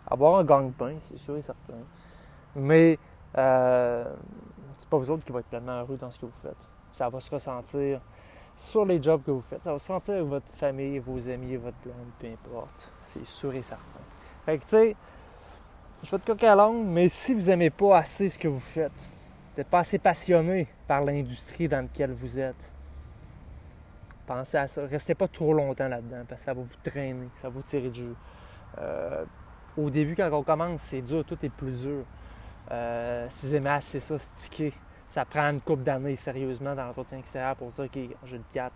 avoir 0.08 0.38
un 0.38 0.44
gang-pain, 0.44 0.96
c'est 1.00 1.18
sûr 1.18 1.38
et 1.38 1.42
certain. 1.42 1.74
Mais 2.56 2.98
euh, 3.38 4.06
c'est 4.78 4.90
pas 4.90 4.98
vous 4.98 5.12
autres 5.12 5.24
qui 5.24 5.31
vont 5.31 5.40
être 5.40 5.48
pleinement 5.48 5.80
heureux 5.81 5.98
dans 5.98 6.12
ce 6.12 6.19
que 6.19 6.25
vous 6.25 6.40
faites. 6.42 6.57
Ça 6.94 7.10
va 7.10 7.19
se 7.19 7.30
ressentir 7.30 8.01
sur 8.56 8.86
les 8.86 9.01
jobs 9.01 9.22
que 9.24 9.31
vous 9.31 9.42
faites. 9.42 9.62
Ça 9.63 9.72
va 9.72 9.80
se 9.80 9.86
sentir 9.86 10.16
avec 10.16 10.25
votre 10.25 10.51
famille, 10.54 11.00
vos 11.00 11.30
amis, 11.30 11.56
votre 11.56 11.78
blonde, 11.84 11.96
peu 12.19 12.28
importe. 12.28 12.92
C'est 13.04 13.25
sûr 13.25 13.54
et 13.54 13.62
certain. 13.62 14.00
Fait 14.46 14.57
que, 14.57 14.63
tu 14.63 14.69
sais, 14.69 14.96
je 16.04 16.10
fais 16.10 16.18
de 16.18 16.24
coq 16.24 16.44
à 16.44 16.56
langue, 16.56 16.86
mais 16.86 17.10
si 17.10 17.34
vous 17.34 17.48
n'aimez 17.48 17.69
pas 17.69 17.98
assez 17.98 18.30
ce 18.30 18.40
que 18.40 18.48
vous 18.48 18.60
faites, 18.60 18.92
vous 18.92 19.57
n'êtes 19.57 19.68
pas 19.68 19.80
assez 19.80 20.00
passionné 20.00 20.68
par 20.88 21.02
l'industrie 21.02 21.68
dans 21.68 21.81
laquelle 21.81 22.12
vous 22.12 22.40
êtes, 22.40 22.72
pensez 24.25 24.57
à 24.57 24.68
ça. 24.68 24.86
Restez 24.86 25.16
pas 25.16 25.28
trop 25.28 25.54
longtemps 25.54 25.88
là-dedans 25.88 26.24
parce 26.28 26.42
que 26.42 26.45
ça 26.45 26.54
va 26.54 26.62
vous 26.62 26.68
traîner, 26.84 27.28
ça 27.42 27.48
va 27.48 27.50
vous 27.50 27.62
tirer 27.62 27.90
du 27.90 28.02
jeu. 28.02 28.16
Au 29.78 29.90
début, 29.90 30.16
quand 30.16 30.30
on 30.31 30.44
commence, 30.44 30.81
c'est 30.81 31.02
dur, 31.02 31.24
tout 31.25 31.38
est 31.44 31.50
plus 31.50 31.81
dur. 31.81 32.04
Euh, 32.71 33.28
si 33.30 33.54
aimez 33.56 33.69
assez 33.69 33.99
ça, 33.99 34.18
sticker, 34.18 34.71
ça 35.07 35.26
prend 35.26 35.49
une 35.49 35.61
couple 35.61 35.83
d'années 35.83 36.16
sérieusement 36.16 36.76
dans 36.76 36.85
l'entretien 36.85 37.18
extérieur 37.18 37.56
pour 37.56 37.71
dire, 37.71 37.85
OK, 37.85 37.99
j'ai 38.26 38.38
le 38.38 38.44
4. 38.54 38.73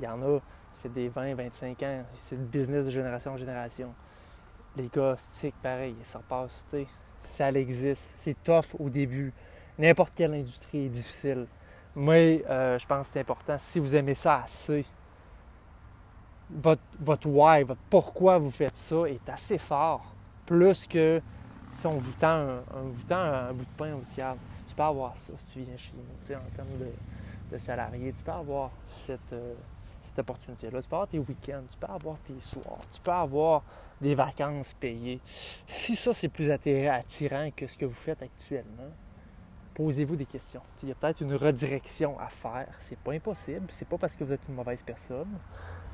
Il 0.00 0.04
y 0.04 0.08
en 0.08 0.20
a, 0.22 0.38
ça 0.38 0.82
fait 0.82 0.88
des 0.90 1.08
20, 1.08 1.34
25 1.34 1.82
ans, 1.82 2.02
c'est 2.18 2.36
le 2.36 2.44
business 2.44 2.84
de 2.86 2.90
génération 2.90 3.32
en 3.32 3.36
génération. 3.36 3.94
Les 4.76 4.88
gars, 4.94 5.16
stick, 5.16 5.54
pareil, 5.62 5.94
ça 6.04 6.18
repasse, 6.18 6.66
tu 6.70 6.78
sais, 6.78 6.86
ça 7.22 7.50
existe. 7.50 8.12
C'est 8.16 8.36
tough 8.44 8.78
au 8.78 8.90
début. 8.90 9.32
N'importe 9.78 10.12
quelle 10.14 10.34
industrie 10.34 10.86
est 10.86 10.88
difficile. 10.88 11.46
Mais 11.96 12.44
euh, 12.48 12.78
je 12.78 12.86
pense 12.86 13.08
que 13.08 13.14
c'est 13.14 13.20
important. 13.20 13.56
Si 13.56 13.78
vous 13.78 13.94
aimez 13.94 14.14
ça 14.14 14.42
assez, 14.44 14.84
votre, 16.50 16.82
votre 17.00 17.26
why, 17.28 17.62
votre 17.62 17.80
pourquoi 17.88 18.38
vous 18.38 18.50
faites 18.50 18.76
ça 18.76 19.04
est 19.06 19.28
assez 19.28 19.58
fort. 19.58 20.04
Plus 20.44 20.86
que 20.86 21.22
si 21.74 21.86
on 21.86 21.98
vous 21.98 22.12
tend 22.12 22.28
un, 22.28 22.62
vous 22.84 23.02
tend 23.02 23.16
un, 23.16 23.52
bout 23.52 23.64
de 23.64 23.76
pain, 23.76 23.94
vous 23.94 24.04
tu 24.14 24.74
peux 24.74 24.82
avoir 24.82 25.16
ça 25.16 25.32
si 25.36 25.44
tu 25.52 25.60
viens 25.60 25.76
chez 25.76 25.92
nous. 25.94 26.36
en 26.36 26.56
termes 26.56 26.78
de, 27.50 27.58
salariés, 27.58 28.12
tu 28.12 28.24
peux 28.24 28.32
avoir 28.32 28.70
cette, 28.88 29.32
euh, 29.32 29.54
cette 30.00 30.18
opportunité-là. 30.18 30.82
Tu 30.82 30.88
peux 30.88 30.96
avoir 30.96 31.08
tes 31.08 31.18
week-ends, 31.18 31.62
tu 31.70 31.78
peux 31.78 31.92
avoir 31.92 32.16
tes 32.26 32.40
soirs, 32.40 32.80
tu 32.90 33.00
peux 33.00 33.12
avoir 33.12 33.62
des 34.00 34.14
vacances 34.14 34.74
payées. 34.74 35.20
Si 35.66 35.94
ça, 35.94 36.12
c'est 36.12 36.28
plus 36.28 36.50
attirant 36.50 37.50
que 37.54 37.66
ce 37.66 37.76
que 37.76 37.84
vous 37.84 37.92
faites 37.92 38.22
actuellement, 38.22 38.90
posez-vous 39.74 40.16
des 40.16 40.26
questions. 40.26 40.62
Il 40.82 40.88
y 40.88 40.92
a 40.92 40.94
peut-être 40.94 41.20
une 41.20 41.34
redirection 41.34 42.18
à 42.18 42.28
faire. 42.28 42.68
C'est 42.78 42.98
pas 42.98 43.12
impossible. 43.12 43.66
C'est 43.68 43.88
pas 43.88 43.98
parce 43.98 44.16
que 44.16 44.24
vous 44.24 44.32
êtes 44.32 44.42
une 44.48 44.54
mauvaise 44.54 44.82
personne. 44.82 45.38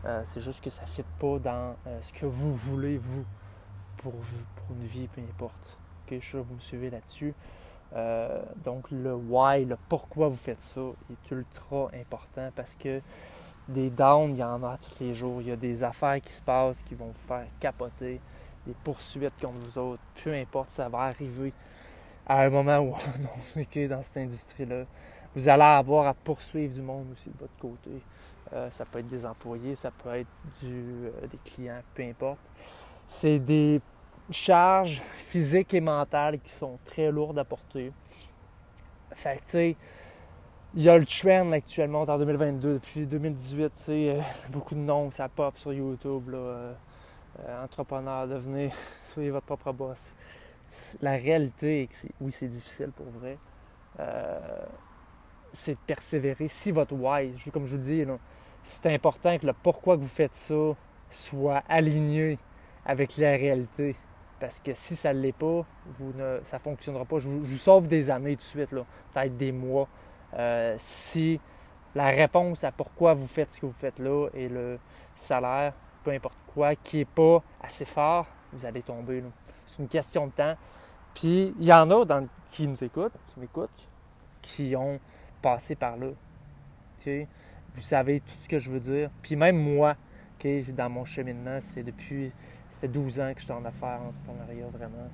Euh, 0.05 0.23
c'est 0.25 0.41
juste 0.41 0.63
que 0.63 0.71
ça 0.71 0.83
ne 0.83 0.89
fit 0.89 1.05
pas 1.19 1.39
dans 1.39 1.77
euh, 1.87 2.01
ce 2.03 2.13
que 2.19 2.27
vous 2.27 2.55
voulez, 2.55 2.97
vous, 2.97 3.25
pour 4.03 4.13
pour 4.13 4.77
une 4.77 4.87
vie, 4.87 5.09
peu 5.09 5.21
importe. 5.21 5.77
Okay, 6.07 6.21
je 6.21 6.39
vous 6.39 6.55
me 6.55 6.61
suivez 6.61 6.91
là-dessus. 6.91 7.35
Euh, 7.95 8.43
donc 8.65 8.91
le 8.91 9.15
why, 9.15 9.65
le 9.65 9.77
pourquoi 9.89 10.29
vous 10.29 10.37
faites 10.37 10.63
ça 10.63 10.81
est 11.11 11.31
ultra 11.33 11.89
important 11.93 12.49
parce 12.55 12.77
que 12.77 13.01
des 13.69 13.91
downs, 13.91 14.33
il 14.33 14.39
y 14.39 14.45
en 14.45 14.63
a 14.63 14.79
tous 14.79 15.03
les 15.03 15.15
jours. 15.15 15.41
Il 15.41 15.49
y 15.49 15.53
a 15.53 15.57
des 15.57 15.83
affaires 15.83 16.21
qui 16.21 16.33
se 16.33 16.43
passent 16.43 16.83
qui 16.83 16.95
vont 16.95 17.07
vous 17.07 17.29
faire 17.29 17.47
capoter, 17.59 18.21
des 18.67 18.75
poursuites 18.85 19.41
contre 19.41 19.59
vous 19.59 19.79
autres, 19.79 20.03
peu 20.23 20.33
importe, 20.33 20.71
ça 20.71 20.89
va 20.89 20.99
arriver 21.01 21.53
à 22.27 22.43
un 22.43 22.51
moment 22.51 22.79
où 22.79 22.95
on 23.57 23.61
est 23.61 23.89
dans 23.89 24.03
cette 24.03 24.19
industrie-là. 24.19 24.85
Vous 25.35 25.49
allez 25.49 25.63
avoir 25.63 26.09
à 26.09 26.15
poursuivre 26.15 26.75
du 26.75 26.83
monde 26.83 27.07
aussi 27.13 27.29
de 27.31 27.39
votre 27.39 27.57
côté. 27.59 28.03
Euh, 28.53 28.69
ça 28.71 28.85
peut 28.85 28.99
être 28.99 29.09
des 29.09 29.25
employés, 29.25 29.77
ça 29.77 29.93
peut 29.93 30.15
être 30.15 30.29
du, 30.61 31.07
euh, 31.07 31.27
des 31.31 31.39
clients, 31.45 31.81
peu 31.95 32.03
importe. 32.03 32.41
C'est 33.11 33.41
des 33.41 33.81
charges 34.31 35.03
physiques 35.17 35.75
et 35.75 35.81
mentales 35.81 36.39
qui 36.39 36.53
sont 36.53 36.79
très 36.87 37.11
lourdes 37.11 37.41
à 37.41 37.45
porter. 37.45 37.93
Fait 39.17 39.39
que, 39.39 39.41
tu 39.41 39.51
sais, 39.51 39.77
il 40.75 40.83
y 40.85 40.89
a 40.89 40.97
le 40.97 41.05
trend 41.05 41.51
actuellement 41.51 42.03
en 42.03 42.19
2022, 42.19 42.75
depuis 42.75 43.07
2018, 43.07 43.65
tu 43.65 43.83
sais, 43.83 44.11
euh, 44.11 44.21
beaucoup 44.51 44.77
de 44.77 44.81
noms, 44.81 45.11
ça 45.11 45.29
pop 45.29 45.59
sur 45.59 45.73
YouTube, 45.73 46.31
là, 46.31 46.39
euh, 46.39 46.73
euh, 47.41 47.65
entrepreneur, 47.65 48.29
devenez, 48.29 48.71
soyez 49.13 49.31
votre 49.31 49.47
propre 49.47 49.73
boss. 49.73 50.13
La 51.03 51.17
réalité 51.17 51.89
oui, 52.21 52.31
c'est 52.31 52.47
difficile 52.47 52.93
pour 52.97 53.07
vrai, 53.07 53.37
c'est 55.53 55.73
de 55.73 55.79
persévérer. 55.85 56.47
Si 56.47 56.71
votre 56.71 56.95
why, 56.95 57.35
comme 57.53 57.67
je 57.67 57.77
vous 57.77 57.83
dis, 57.83 58.05
c'est 58.63 58.87
important 58.87 59.37
que 59.37 59.47
le 59.47 59.53
pourquoi 59.53 59.97
que 59.97 60.03
vous 60.03 60.07
faites 60.07 60.37
ça 60.37 60.55
soit 61.11 61.65
aligné 61.69 62.39
avec 62.91 63.17
la 63.19 63.31
réalité. 63.31 63.95
Parce 64.41 64.59
que 64.59 64.73
si 64.75 64.97
ça 64.97 65.15
ne 65.15 65.21
l'est 65.21 65.37
pas, 65.37 65.65
ça 66.45 66.57
ne 66.57 66.61
fonctionnera 66.61 67.05
pas. 67.05 67.21
Je 67.21 67.29
vous, 67.29 67.57
sauve 67.57 67.87
des 67.87 68.11
années 68.11 68.35
de 68.35 68.43
suite, 68.43 68.71
peut-être 68.71 69.37
des 69.37 69.53
mois. 69.53 69.87
Euh, 70.35 70.75
si 70.81 71.39
la 71.95 72.07
réponse 72.07 72.65
à 72.65 72.73
pourquoi 72.73 73.15
vous 73.15 73.29
faites 73.29 73.53
ce 73.53 73.61
que 73.61 73.67
vous 73.67 73.75
faites 73.79 73.99
là 74.01 74.29
et 74.35 74.49
le 74.49 74.79
salaire, 75.17 75.73
peu 76.03 76.11
importe 76.11 76.35
quoi, 76.53 76.75
qui 76.75 76.99
n'est 76.99 77.05
pas 77.05 77.43
assez 77.63 77.85
fort, 77.85 78.27
vous 78.53 78.67
allez 78.67 78.83
tomber. 78.83 79.23
C'est 79.69 79.83
une 79.83 79.89
question 79.89 80.27
de 80.27 80.33
temps. 80.33 80.57
Puis 81.15 81.55
il 81.61 81.67
y 81.67 81.73
en 81.73 81.89
a 81.93 82.05
dans, 82.05 82.27
qui 82.51 82.67
nous 82.67 82.83
écoutent, 82.83 83.13
qui 83.33 83.41
m'écoutent, 83.41 83.71
qui 84.43 84.75
ont 84.75 84.99
passé 85.41 85.77
par 85.77 85.97
là. 85.97 86.09
Vous 87.07 87.83
savez 87.83 88.21
tout 88.21 88.37
ce 88.43 88.49
que 88.49 88.59
je 88.59 88.69
veux 88.69 88.81
dire. 88.81 89.11
Puis 89.23 89.37
même 89.37 89.59
moi, 89.59 89.95
dans 90.47 90.91
mon 90.91 91.05
cheminement, 91.05 91.59
c'est 91.61 91.83
depuis 91.83 92.33
ça 92.71 92.81
fait 92.81 92.89
12 92.89 93.21
ans 93.21 93.33
que 93.35 93.41
je 93.41 93.45
suis 93.45 93.53
en 93.53 93.65
affaires, 93.65 94.01
en 94.03 94.09
entrepreneuriat, 94.09 94.69
vraiment. 94.69 95.09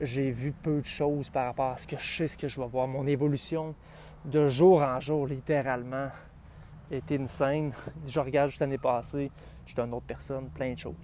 J'ai 0.00 0.30
vu 0.30 0.52
peu 0.52 0.80
de 0.80 0.86
choses 0.86 1.28
par 1.28 1.46
rapport 1.46 1.72
à 1.72 1.78
ce 1.78 1.86
que 1.86 1.96
je 1.96 2.16
sais, 2.16 2.28
ce 2.28 2.36
que 2.36 2.48
je 2.48 2.60
vais 2.60 2.66
voir. 2.66 2.86
Mon 2.86 3.06
évolution 3.06 3.74
de 4.24 4.48
jour 4.48 4.82
en 4.82 5.00
jour, 5.00 5.26
littéralement, 5.26 6.08
est 6.90 7.12
insane. 7.12 7.72
Je 8.06 8.20
regarde 8.20 8.50
juste 8.50 8.60
l'année 8.60 8.78
passée, 8.78 9.30
je 9.64 9.72
suis 9.72 9.80
une 9.80 9.94
autre 9.94 10.06
personne, 10.06 10.48
plein 10.50 10.72
de 10.72 10.78
choses. 10.78 10.94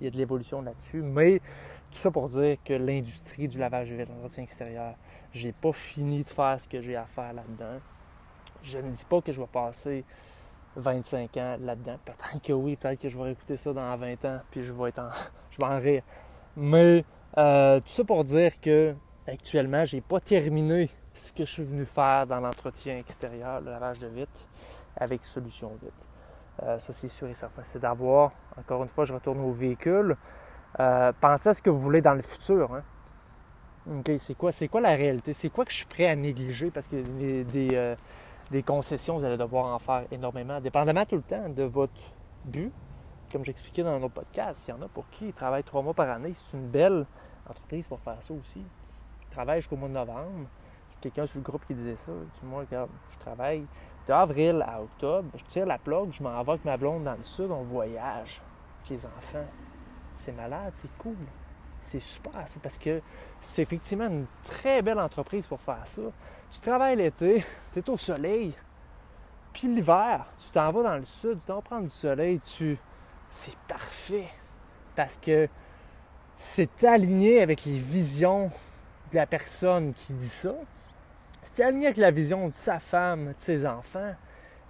Il 0.00 0.04
y 0.04 0.06
a 0.06 0.10
de 0.10 0.16
l'évolution 0.16 0.60
là-dessus. 0.60 1.02
Mais 1.02 1.40
tout 1.90 1.98
ça 1.98 2.10
pour 2.10 2.28
dire 2.28 2.56
que 2.64 2.74
l'industrie 2.74 3.48
du 3.48 3.58
lavage 3.58 3.90
de 3.90 3.96
l'entretien 3.96 4.42
extérieur, 4.42 4.94
j'ai 5.32 5.52
pas 5.52 5.72
fini 5.72 6.22
de 6.22 6.28
faire 6.28 6.60
ce 6.60 6.68
que 6.68 6.80
j'ai 6.80 6.96
à 6.96 7.04
faire 7.04 7.32
là-dedans. 7.32 7.80
Je 8.62 8.78
ne 8.78 8.90
dis 8.90 9.04
pas 9.04 9.20
que 9.20 9.32
je 9.32 9.40
vais 9.40 9.46
passer 9.46 10.04
25 10.76 11.36
ans 11.38 11.56
là-dedans. 11.60 11.96
Peut-être 12.04 12.42
que 12.42 12.52
oui, 12.52 12.76
peut-être 12.76 13.00
que 13.00 13.08
je 13.08 13.18
vais 13.18 13.32
écouter 13.32 13.56
ça 13.56 13.72
dans 13.72 13.96
20 13.96 14.24
ans, 14.24 14.40
puis 14.50 14.64
je 14.64 14.72
vais, 14.72 14.90
être 14.90 14.98
en, 15.00 15.10
je 15.50 15.56
vais 15.58 15.72
en 15.72 15.78
rire. 15.78 16.02
Mais 16.56 17.04
euh, 17.38 17.80
tout 17.80 17.88
ça 17.88 18.04
pour 18.04 18.24
dire 18.24 18.60
que 18.60 18.94
actuellement, 19.26 19.84
j'ai 19.84 20.00
pas 20.00 20.20
terminé 20.20 20.90
ce 21.14 21.32
que 21.32 21.44
je 21.44 21.52
suis 21.52 21.64
venu 21.64 21.84
faire 21.84 22.26
dans 22.26 22.40
l'entretien 22.40 22.98
extérieur, 22.98 23.60
le 23.60 23.70
lavage 23.70 23.98
de 24.00 24.06
vitre, 24.06 24.46
avec 24.96 25.24
Solution 25.24 25.70
Vite. 25.82 25.92
Euh, 26.62 26.78
ça, 26.78 26.92
c'est 26.92 27.08
sûr 27.08 27.28
et 27.28 27.34
certain. 27.34 27.62
C'est 27.62 27.80
d'avoir, 27.80 28.32
encore 28.58 28.82
une 28.82 28.88
fois, 28.88 29.04
je 29.04 29.12
retourne 29.12 29.40
au 29.40 29.52
véhicule. 29.52 30.16
Euh, 30.80 31.12
pensez 31.20 31.50
à 31.50 31.54
ce 31.54 31.62
que 31.62 31.70
vous 31.70 31.80
voulez 31.80 32.00
dans 32.00 32.14
le 32.14 32.22
futur. 32.22 32.74
Hein. 32.74 32.82
C'est 34.18 34.36
quoi, 34.36 34.52
c'est 34.52 34.68
quoi 34.68 34.80
la 34.80 34.94
réalité? 34.94 35.32
C'est 35.32 35.48
quoi 35.48 35.64
que 35.64 35.70
je 35.70 35.76
suis 35.76 35.86
prêt 35.86 36.06
à 36.06 36.16
négliger? 36.16 36.70
Parce 36.70 36.88
que 36.88 36.96
des 36.96 37.96
concessions, 38.62 39.18
vous 39.18 39.24
allez 39.24 39.36
devoir 39.36 39.74
en 39.74 39.78
faire 39.78 40.04
énormément, 40.10 40.60
dépendamment 40.60 41.04
tout 41.04 41.16
le 41.16 41.22
temps 41.22 41.48
de 41.48 41.64
votre 41.64 42.12
but. 42.44 42.72
Comme 43.30 43.44
j'expliquais 43.44 43.82
dans 43.82 43.98
nos 43.98 44.08
podcasts, 44.08 44.68
il 44.68 44.70
y 44.70 44.74
en 44.74 44.82
a 44.82 44.88
pour 44.88 45.08
qui 45.10 45.26
ils 45.26 45.32
travaillent 45.32 45.64
trois 45.64 45.82
mois 45.82 45.94
par 45.94 46.08
année. 46.08 46.32
C'est 46.32 46.56
une 46.56 46.68
belle 46.68 47.06
entreprise 47.48 47.88
pour 47.88 47.98
faire 48.00 48.22
ça 48.22 48.32
aussi. 48.32 48.60
Ils 48.60 49.32
travaillent 49.32 49.60
jusqu'au 49.60 49.76
mois 49.76 49.88
de 49.88 49.94
novembre. 49.94 50.46
Quelqu'un 51.00 51.26
sur 51.26 51.38
le 51.38 51.42
groupe 51.42 51.64
qui 51.66 51.74
disait 51.74 51.96
ça. 51.96 52.12
Du 52.12 52.46
moi, 52.46 52.60
regarde, 52.60 52.90
je 53.10 53.18
travaille 53.18 53.66
d'avril 54.06 54.64
à 54.66 54.80
octobre. 54.80 55.28
Je 55.34 55.44
tire 55.44 55.66
la 55.66 55.78
plug, 55.78 56.12
je 56.12 56.22
m'en 56.22 56.42
vais 56.42 56.50
avec 56.52 56.64
ma 56.64 56.76
blonde 56.76 57.02
dans 57.02 57.16
le 57.16 57.22
sud, 57.22 57.50
on 57.50 57.64
voyage 57.64 58.40
avec 58.78 58.90
les 58.90 59.06
enfants. 59.06 59.46
C'est 60.16 60.32
malade, 60.32 60.72
c'est 60.76 60.96
cool. 60.98 61.16
C'est 61.86 62.00
super. 62.00 62.32
C'est 62.48 62.60
parce 62.60 62.78
que 62.78 63.00
c'est 63.40 63.62
effectivement 63.62 64.06
une 64.06 64.26
très 64.42 64.82
belle 64.82 64.98
entreprise 64.98 65.46
pour 65.46 65.60
faire 65.60 65.86
ça. 65.86 66.02
Tu 66.50 66.60
travailles 66.60 66.96
l'été, 66.96 67.44
tu 67.72 67.78
es 67.78 67.90
au 67.90 67.96
soleil, 67.96 68.54
puis 69.52 69.68
l'hiver, 69.68 70.26
tu 70.44 70.50
t'en 70.50 70.70
vas 70.70 70.82
dans 70.82 70.96
le 70.96 71.04
sud, 71.04 71.38
tu 71.40 71.46
t'en 71.46 71.62
prends 71.62 71.80
du 71.80 71.88
soleil, 71.88 72.40
tu. 72.40 72.76
C'est 73.30 73.56
parfait. 73.66 74.28
Parce 74.94 75.16
que 75.16 75.48
c'est 76.36 76.84
aligné 76.84 77.40
avec 77.40 77.64
les 77.64 77.78
visions 77.78 78.50
de 79.12 79.16
la 79.16 79.26
personne 79.26 79.94
qui 79.94 80.12
dit 80.12 80.28
ça. 80.28 80.52
C'est 81.42 81.64
aligné 81.64 81.86
avec 81.86 81.96
la 81.96 82.10
vision 82.10 82.48
de 82.48 82.54
sa 82.54 82.80
femme, 82.80 83.28
de 83.28 83.34
ses 83.38 83.64
enfants. 83.64 84.14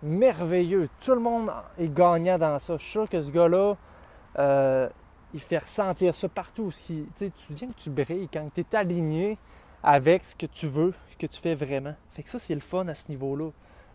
Merveilleux. 0.02 0.88
Tout 1.00 1.14
le 1.14 1.20
monde 1.20 1.50
est 1.78 1.92
gagnant 1.92 2.38
dans 2.38 2.58
ça. 2.58 2.76
Je 2.76 2.82
suis 2.82 2.92
sûr 2.92 3.08
que 3.08 3.20
ce 3.20 3.30
gars-là, 3.30 3.74
euh, 4.38 4.88
il 5.36 5.42
fait 5.42 5.58
ressentir 5.58 6.14
ça 6.14 6.28
partout. 6.30 6.72
tu 6.86 7.04
viens 7.50 7.68
que 7.68 7.78
tu 7.78 7.90
brilles 7.90 8.28
quand 8.32 8.48
tu 8.54 8.62
es 8.62 8.76
aligné 8.76 9.36
avec 9.82 10.24
ce 10.24 10.34
que 10.34 10.46
tu 10.46 10.66
veux, 10.66 10.94
ce 11.10 11.16
que 11.18 11.26
tu 11.26 11.38
fais 11.38 11.54
vraiment. 11.54 11.94
Fait 12.10 12.22
que 12.22 12.30
ça, 12.30 12.38
c'est 12.38 12.54
le 12.54 12.62
fun 12.62 12.88
à 12.88 12.94
ce 12.94 13.08
niveau-là. 13.10 13.50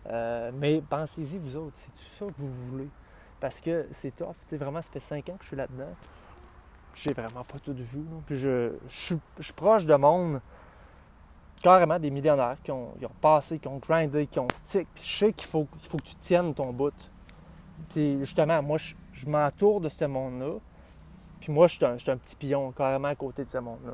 Euh, 0.07 0.51
mais 0.53 0.81
pensez-y, 0.87 1.39
vous 1.39 1.55
autres, 1.55 1.75
c'est 1.75 2.19
ça 2.19 2.31
que 2.31 2.37
vous 2.37 2.53
voulez. 2.69 2.87
Parce 3.39 3.59
que 3.59 3.87
c'est 3.91 4.15
tough. 4.15 4.35
vraiment, 4.51 4.83
ça 4.83 4.91
fait 4.91 4.99
cinq 4.99 5.29
ans 5.29 5.35
que 5.35 5.43
je 5.43 5.47
suis 5.47 5.57
là-dedans. 5.57 5.91
J'ai 6.93 7.13
vraiment 7.13 7.43
pas 7.43 7.57
tout 7.57 7.73
vu. 7.73 8.05
Puis 8.27 8.37
je, 8.37 8.73
suis 8.87 9.19
proche 9.55 9.87
de 9.87 9.95
monde, 9.95 10.41
carrément 11.63 11.97
des 11.97 12.11
millionnaires 12.11 12.57
qui 12.63 12.71
ont, 12.71 12.93
passé, 13.19 13.57
qui 13.57 13.67
ont 13.67 13.77
grindé, 13.77 14.27
qui 14.27 14.39
ont 14.39 14.47
stick. 14.53 14.87
Je 14.95 15.17
sais 15.17 15.33
qu'il 15.33 15.47
faut, 15.47 15.67
faut 15.89 15.97
que 15.97 16.03
tu 16.03 16.15
tiennes 16.15 16.53
ton 16.53 16.71
bout. 16.71 16.93
Justement, 17.95 18.61
moi, 18.61 18.77
je, 18.77 19.25
m'entoure 19.25 19.81
de 19.81 19.89
ce 19.89 20.05
monde-là. 20.05 20.59
Puis 21.41 21.51
moi, 21.51 21.67
je 21.67 21.75
suis 21.75 21.85
un, 21.85 21.95
un, 21.95 22.17
petit 22.17 22.35
pion 22.35 22.71
carrément 22.71 23.09
à 23.09 23.15
côté 23.15 23.43
de 23.43 23.49
ce 23.49 23.57
monde-là. 23.57 23.93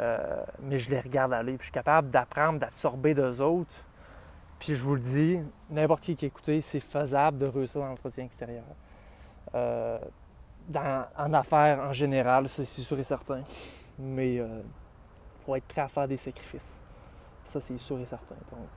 Euh, 0.00 0.44
mais 0.60 0.80
je 0.80 0.90
les 0.90 0.98
regarde 0.98 1.32
aller, 1.32 1.52
puis 1.52 1.60
je 1.60 1.64
suis 1.64 1.72
capable 1.72 2.10
d'apprendre, 2.10 2.58
d'absorber 2.58 3.14
d'eux 3.14 3.40
autres. 3.40 3.74
Puis 4.58 4.74
je 4.74 4.82
vous 4.82 4.94
le 4.94 5.00
dis, 5.00 5.38
n'importe 5.70 6.02
qui 6.02 6.16
qui 6.16 6.26
écoute, 6.26 6.50
c'est 6.60 6.80
faisable 6.80 7.38
de 7.38 7.46
réussir 7.46 7.80
dans 7.80 7.86
l'entretien 7.86 8.24
extérieur. 8.24 8.64
Euh, 9.54 9.98
en 10.74 11.32
affaires 11.34 11.80
en 11.80 11.92
général, 11.92 12.48
c'est 12.48 12.64
sûr 12.64 12.98
et 12.98 13.04
certain. 13.04 13.42
Mais 13.98 14.34
il 14.34 14.40
euh, 14.40 14.60
faut 15.44 15.54
être 15.54 15.66
prêt 15.66 15.82
à 15.82 15.88
faire 15.88 16.08
des 16.08 16.16
sacrifices. 16.16 16.78
Ça, 17.44 17.60
c'est 17.60 17.78
sûr 17.78 18.00
et 18.00 18.06
certain. 18.06 18.36
Donc, 18.50 18.68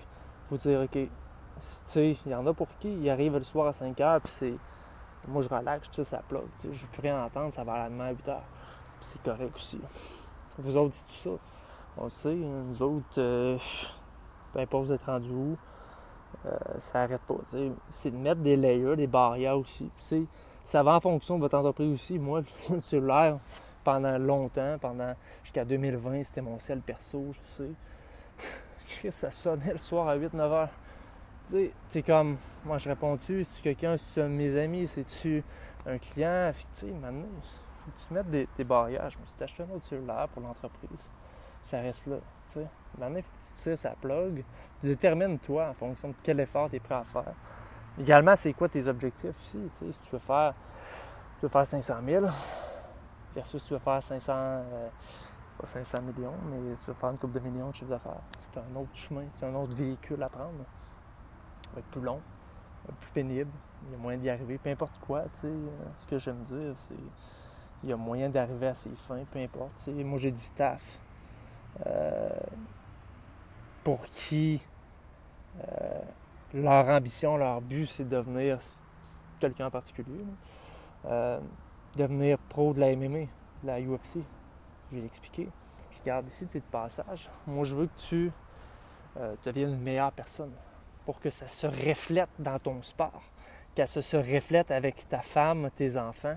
faut 0.49 0.57
dire, 0.57 0.81
OK, 0.81 0.91
tu 0.91 1.09
sais, 1.87 2.17
il 2.25 2.31
y 2.31 2.35
en 2.35 2.45
a 2.45 2.53
pour 2.53 2.67
qui? 2.79 2.89
Ils 2.89 3.09
arrivent 3.09 3.37
le 3.37 3.43
soir 3.43 3.67
à 3.67 3.73
5 3.73 3.99
heures, 4.01 4.21
puis 4.21 4.31
c'est. 4.31 4.53
Moi, 5.27 5.41
je 5.41 5.49
relaxe, 5.49 5.87
sais, 5.91 6.03
ça 6.03 6.21
plug. 6.27 6.43
Je 6.63 6.67
ne 6.67 6.73
veux 6.73 6.87
plus 6.93 7.01
rien 7.01 7.23
entendre, 7.23 7.53
ça 7.53 7.63
va 7.63 7.73
à 7.73 7.77
la 7.83 7.89
demain 7.89 8.05
à 8.05 8.11
8 8.11 8.29
heures. 8.29 8.43
Puis 8.83 8.95
c'est 9.01 9.23
correct 9.23 9.55
aussi. 9.55 9.79
Vous 10.57 10.77
autres, 10.77 10.95
c'est 10.95 11.05
tout 11.05 11.37
ça. 11.37 11.43
On 11.97 12.03
le 12.05 12.09
sait, 12.09 12.29
hein, 12.29 12.63
nous 12.69 12.81
autres, 12.81 13.59
peu 14.53 14.59
importe 14.59 14.85
vous 14.85 14.93
êtes 14.93 15.03
rendu 15.03 15.29
où, 15.29 15.57
euh, 16.45 16.57
ça 16.79 16.99
n'arrête 16.99 17.21
pas. 17.21 17.35
C'est 17.91 18.11
de 18.11 18.17
mettre 18.17 18.41
des 18.41 18.55
layers, 18.55 18.95
des 18.95 19.07
barrières 19.07 19.57
aussi. 19.57 19.89
ça 20.63 20.83
va 20.83 20.95
en 20.95 20.99
fonction 20.99 21.35
de 21.35 21.41
votre 21.41 21.57
entreprise 21.57 21.93
aussi. 21.93 22.19
Moi, 22.19 22.41
le 22.69 22.79
cellulaire, 22.79 23.37
pendant 23.83 24.17
longtemps, 24.17 24.77
pendant 24.79 25.13
jusqu'à 25.43 25.65
2020, 25.65 26.25
c'était 26.25 26.41
mon 26.41 26.59
seul 26.59 26.81
perso, 26.81 27.33
je 27.33 27.63
sais. 27.63 29.11
ça 29.11 29.31
sonnait 29.31 29.73
le 29.73 29.79
soir 29.79 30.07
à 30.07 30.17
8-9 30.17 30.39
heures. 30.39 30.69
Sais, 31.49 32.01
comme, 32.03 32.37
moi 32.65 32.77
je 32.77 32.89
réponds-tu, 32.89 33.43
c'est-tu 33.43 33.61
quelqu'un, 33.61 33.95
c'est-tu 33.97 34.21
un 34.21 34.29
de 34.29 34.33
mes 34.33 34.57
amis, 34.59 34.87
c'est-tu 34.87 35.43
un 35.85 35.97
client, 35.97 36.51
tu 36.53 36.85
sais, 36.87 36.91
maintenant, 36.91 37.27
tu 38.07 38.13
mettes 38.13 38.29
des, 38.29 38.63
barrières. 38.63 39.09
Je 39.09 39.17
me 39.17 39.25
suis 39.25 39.43
acheté 39.43 39.63
un 39.63 39.75
autre 39.75 39.85
cellulaire 39.85 40.27
pour 40.33 40.41
l'entreprise. 40.41 40.99
Ça 41.65 41.79
reste 41.79 42.05
là. 42.07 42.17
Tu 42.47 42.59
sais. 42.59 42.67
Maintenant, 42.97 43.17
il 43.17 43.23
faut 43.23 43.29
que 43.29 43.57
tu 43.57 43.63
tires 43.63 43.79
sa 43.79 43.91
plug. 43.91 44.43
Tu 44.81 44.87
détermines, 44.87 45.39
toi, 45.39 45.69
en 45.69 45.73
fonction 45.73 46.09
de 46.09 46.15
quel 46.23 46.39
effort 46.39 46.69
tu 46.69 46.75
es 46.75 46.79
prêt 46.79 46.95
à 46.95 47.03
faire. 47.03 47.33
Également, 47.99 48.35
c'est 48.35 48.53
quoi 48.53 48.69
tes 48.69 48.85
objectifs 48.87 49.35
aussi? 49.41 49.69
Tu 49.79 49.85
sais, 49.85 49.91
si 49.91 49.99
tu 50.03 50.11
veux 50.11 50.19
faire, 50.19 50.53
tu 51.39 51.45
veux 51.45 51.49
faire 51.49 51.65
500 51.65 51.95
000 52.05 52.25
versus 53.35 53.63
tu 53.65 53.73
veux 53.73 53.79
faire 53.79 54.03
500, 54.03 54.33
euh, 54.33 54.89
pas 55.59 55.65
500 55.65 56.01
millions, 56.01 56.33
mais 56.49 56.75
tu 56.83 56.87
veux 56.87 56.93
faire 56.93 57.09
une 57.09 57.17
coupe 57.17 57.31
de 57.31 57.39
millions 57.39 57.69
de 57.69 57.75
chiffre 57.75 57.89
d'affaires. 57.89 58.21
C'est 58.51 58.59
un 58.59 58.75
autre 58.75 58.95
chemin, 58.95 59.23
c'est 59.29 59.45
un 59.45 59.55
autre 59.55 59.73
véhicule 59.73 60.21
à 60.21 60.29
prendre. 60.29 60.65
Être 61.77 61.85
plus 61.85 62.01
long, 62.01 62.19
plus 63.01 63.11
pénible, 63.13 63.51
il 63.85 63.91
y 63.91 63.95
a 63.95 63.97
moyen 63.97 64.17
d'y 64.17 64.29
arriver, 64.29 64.57
peu 64.57 64.69
importe 64.69 64.99
quoi, 65.01 65.23
tu 65.35 65.41
sais. 65.41 65.53
Ce 66.03 66.09
que 66.09 66.19
j'aime 66.19 66.43
dire, 66.49 66.73
c'est 66.87 66.95
il 67.83 67.89
y 67.89 67.93
a 67.93 67.97
moyen 67.97 68.29
d'arriver 68.29 68.67
à 68.67 68.73
ses 68.73 68.89
fins, 68.89 69.23
peu 69.31 69.39
importe. 69.39 69.87
moi, 69.87 70.17
j'ai 70.17 70.31
du 70.31 70.41
staff 70.41 70.81
euh, 71.85 72.29
pour 73.83 74.07
qui 74.07 74.61
euh, 75.59 76.01
leur 76.53 76.87
ambition, 76.89 77.37
leur 77.37 77.61
but, 77.61 77.87
c'est 77.87 78.03
de 78.03 78.15
devenir 78.15 78.59
quelqu'un 79.39 79.67
en 79.67 79.71
particulier. 79.71 80.25
Euh, 81.05 81.39
devenir 81.95 82.37
pro 82.49 82.73
de 82.73 82.79
la 82.79 82.95
MMA, 82.95 83.25
de 83.63 83.67
la 83.67 83.79
UFC. 83.79 84.17
Je 84.91 84.95
vais 84.95 85.01
l'expliquer. 85.01 85.47
Je 85.95 85.99
regarde 85.99 86.27
ici, 86.27 86.47
tu 86.47 86.59
de 86.59 86.65
passage. 86.65 87.29
Moi, 87.45 87.65
je 87.65 87.75
veux 87.75 87.85
que 87.87 87.99
tu 88.07 88.31
euh, 89.17 89.35
deviennes 89.45 89.73
une 89.73 89.81
meilleure 89.81 90.11
personne 90.11 90.51
pour 91.07 91.21
que 91.21 91.29
ça 91.29 91.47
se 91.47 91.65
reflète 91.65 92.27
dans 92.37 92.59
ton 92.59 92.83
sport, 92.83 93.23
que 93.77 93.85
ça 93.85 94.01
se 94.01 94.17
reflète 94.17 94.71
avec 94.71 95.07
ta 95.07 95.21
femme, 95.21 95.69
tes 95.77 95.95
enfants. 95.95 96.35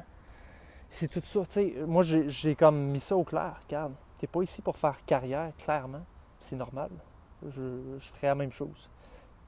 C'est 0.88 1.08
tout 1.08 1.20
ça. 1.24 1.40
Tu 1.40 1.52
sais, 1.54 1.74
moi, 1.88 2.04
j'ai 2.04 2.54
comme 2.54 2.78
mis 2.92 3.00
ça 3.00 3.16
au 3.16 3.24
clair. 3.24 3.60
Regarde, 3.66 3.94
tu 4.20 4.24
n'es 4.24 4.28
pas 4.28 4.42
ici 4.44 4.62
pour 4.62 4.78
faire 4.78 5.04
carrière, 5.04 5.50
clairement. 5.64 6.04
C'est 6.38 6.54
normal. 6.54 6.88
Je, 7.42 7.98
je 7.98 8.08
ferai 8.12 8.28
la 8.28 8.36
même 8.36 8.52
chose. 8.52 8.88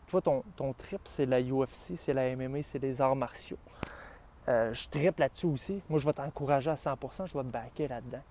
Toi, 0.09 0.21
ton, 0.23 0.73
trip, 0.73 1.03
c'est 1.05 1.25
la 1.25 1.41
UFC, 1.41 1.97
c'est 1.97 2.13
la 2.13 2.35
MMA, 2.35 2.65
c'est 2.65 2.83
les 2.83 3.01
arts 3.01 3.15
martiaux. 3.15 3.59
Euh, 4.49 4.75
je 4.75 4.89
tripe 4.89 5.21
là-dessus 5.21 5.47
aussi. 5.47 5.81
Moi, 5.89 6.01
je 6.01 6.07
vais 6.07 6.15
t'encourager 6.15 6.71
à 6.71 6.75
100%, 6.75 7.29
je 7.29 7.39
vais 7.39 7.45
te 7.45 7.53
backer 7.53 7.87
là-dedans. 7.87 8.23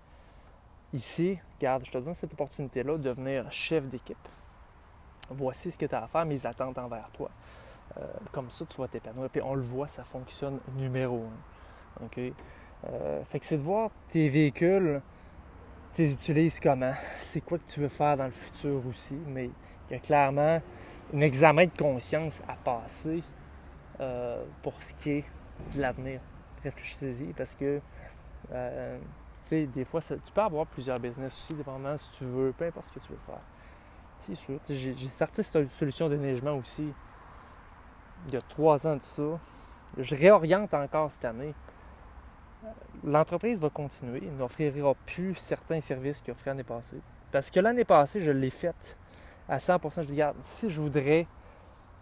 Ici, 0.92 1.40
regarde, 1.58 1.86
je 1.86 1.92
te 1.92 1.98
donne 2.00 2.16
cette 2.16 2.34
opportunité-là 2.34 2.98
de 2.98 3.04
devenir 3.04 3.50
chef 3.50 3.86
d'équipe. 3.86 4.18
Voici 5.30 5.72
ce 5.72 5.78
que 5.78 5.86
tu 5.86 5.96
as 5.96 6.04
à 6.04 6.08
faire, 6.08 6.26
mes 6.26 6.46
attentes 6.46 6.78
envers 6.78 7.10
toi. 7.14 7.30
Euh, 7.98 8.06
comme 8.32 8.50
ça, 8.50 8.66
tu 8.66 8.78
vas 8.80 8.88
t'épanouir. 8.88 9.30
Puis 9.30 9.42
on 9.42 9.54
le 9.54 9.62
voit, 9.62 9.88
ça 9.88 10.04
fonctionne 10.04 10.60
numéro 10.76 11.26
un. 12.02 12.06
OK? 12.06 12.20
Euh, 12.20 13.24
fait 13.26 13.40
que 13.40 13.46
c'est 13.46 13.58
de 13.58 13.64
voir 13.64 13.92
tes 14.10 14.30
véhicules, 14.30 15.02
tu 15.96 16.04
les 16.04 16.12
utilises 16.12 16.60
comment. 16.60 16.94
C'est 17.20 17.42
quoi 17.42 17.58
que 17.58 17.70
tu 17.70 17.80
veux 17.80 17.90
faire 17.90 18.18
dans 18.18 18.26
le 18.26 18.32
futur 18.32 18.82
aussi. 18.90 19.18
Mais 19.28 19.50
il 19.90 19.94
y 19.94 19.96
a 19.96 20.00
clairement 20.00 20.62
un 21.14 21.22
examen 21.22 21.66
de 21.66 21.78
conscience 21.78 22.42
à 22.48 22.54
passer 22.54 23.22
pour 24.64 24.74
ce 24.82 24.96
qui 24.96 25.12
est 25.12 25.26
de 25.76 25.82
l'avenir. 25.82 26.20
Réfléchissez-y 26.64 27.34
parce 27.34 27.56
que, 27.56 27.82
euh, 28.52 28.98
des 29.50 29.86
fois, 29.86 30.02
tu 30.02 30.16
peux 30.34 30.42
avoir 30.42 30.66
plusieurs 30.68 31.00
business 31.00 31.34
aussi, 31.34 31.54
dépendamment 31.54 31.98
si 31.98 32.10
tu 32.12 32.26
veux, 32.26 32.54
peu 32.58 32.66
importe 32.66 32.88
ce 32.90 33.00
que 33.00 33.06
tu 33.06 33.12
veux 33.12 33.20
faire. 33.26 33.42
J'ai 34.70 35.10
starté 35.10 35.44
cette 35.44 35.70
solution 35.70 36.10
de 36.10 36.16
neigement 36.16 36.56
aussi 36.56 36.94
il 38.28 38.34
y 38.34 38.38
a 38.38 38.42
trois 38.42 38.86
ans 38.88 38.96
de 38.96 39.04
ça. 39.04 39.40
Je 39.98 40.16
réoriente 40.16 40.74
encore 40.74 41.12
cette 41.12 41.26
année. 41.26 41.54
L'entreprise 43.04 43.60
va 43.60 43.70
continuer. 43.70 44.22
Il 44.24 44.36
n'offrira 44.36 44.94
plus 45.06 45.36
certains 45.36 45.82
services 45.82 46.22
qu'il 46.22 46.32
offrait 46.32 46.52
l'année 46.52 46.64
passée. 46.64 46.98
Parce 47.32 47.50
que 47.50 47.60
l'année 47.60 47.84
passée, 47.86 48.22
je 48.22 48.32
l'ai 48.32 48.50
faite 48.50 48.98
à 49.50 49.58
100%. 49.58 50.02
Je 50.04 50.08
dis, 50.08 50.14
regarde, 50.14 50.38
si 50.44 50.70
je 50.70 50.80
voudrais 50.80 51.26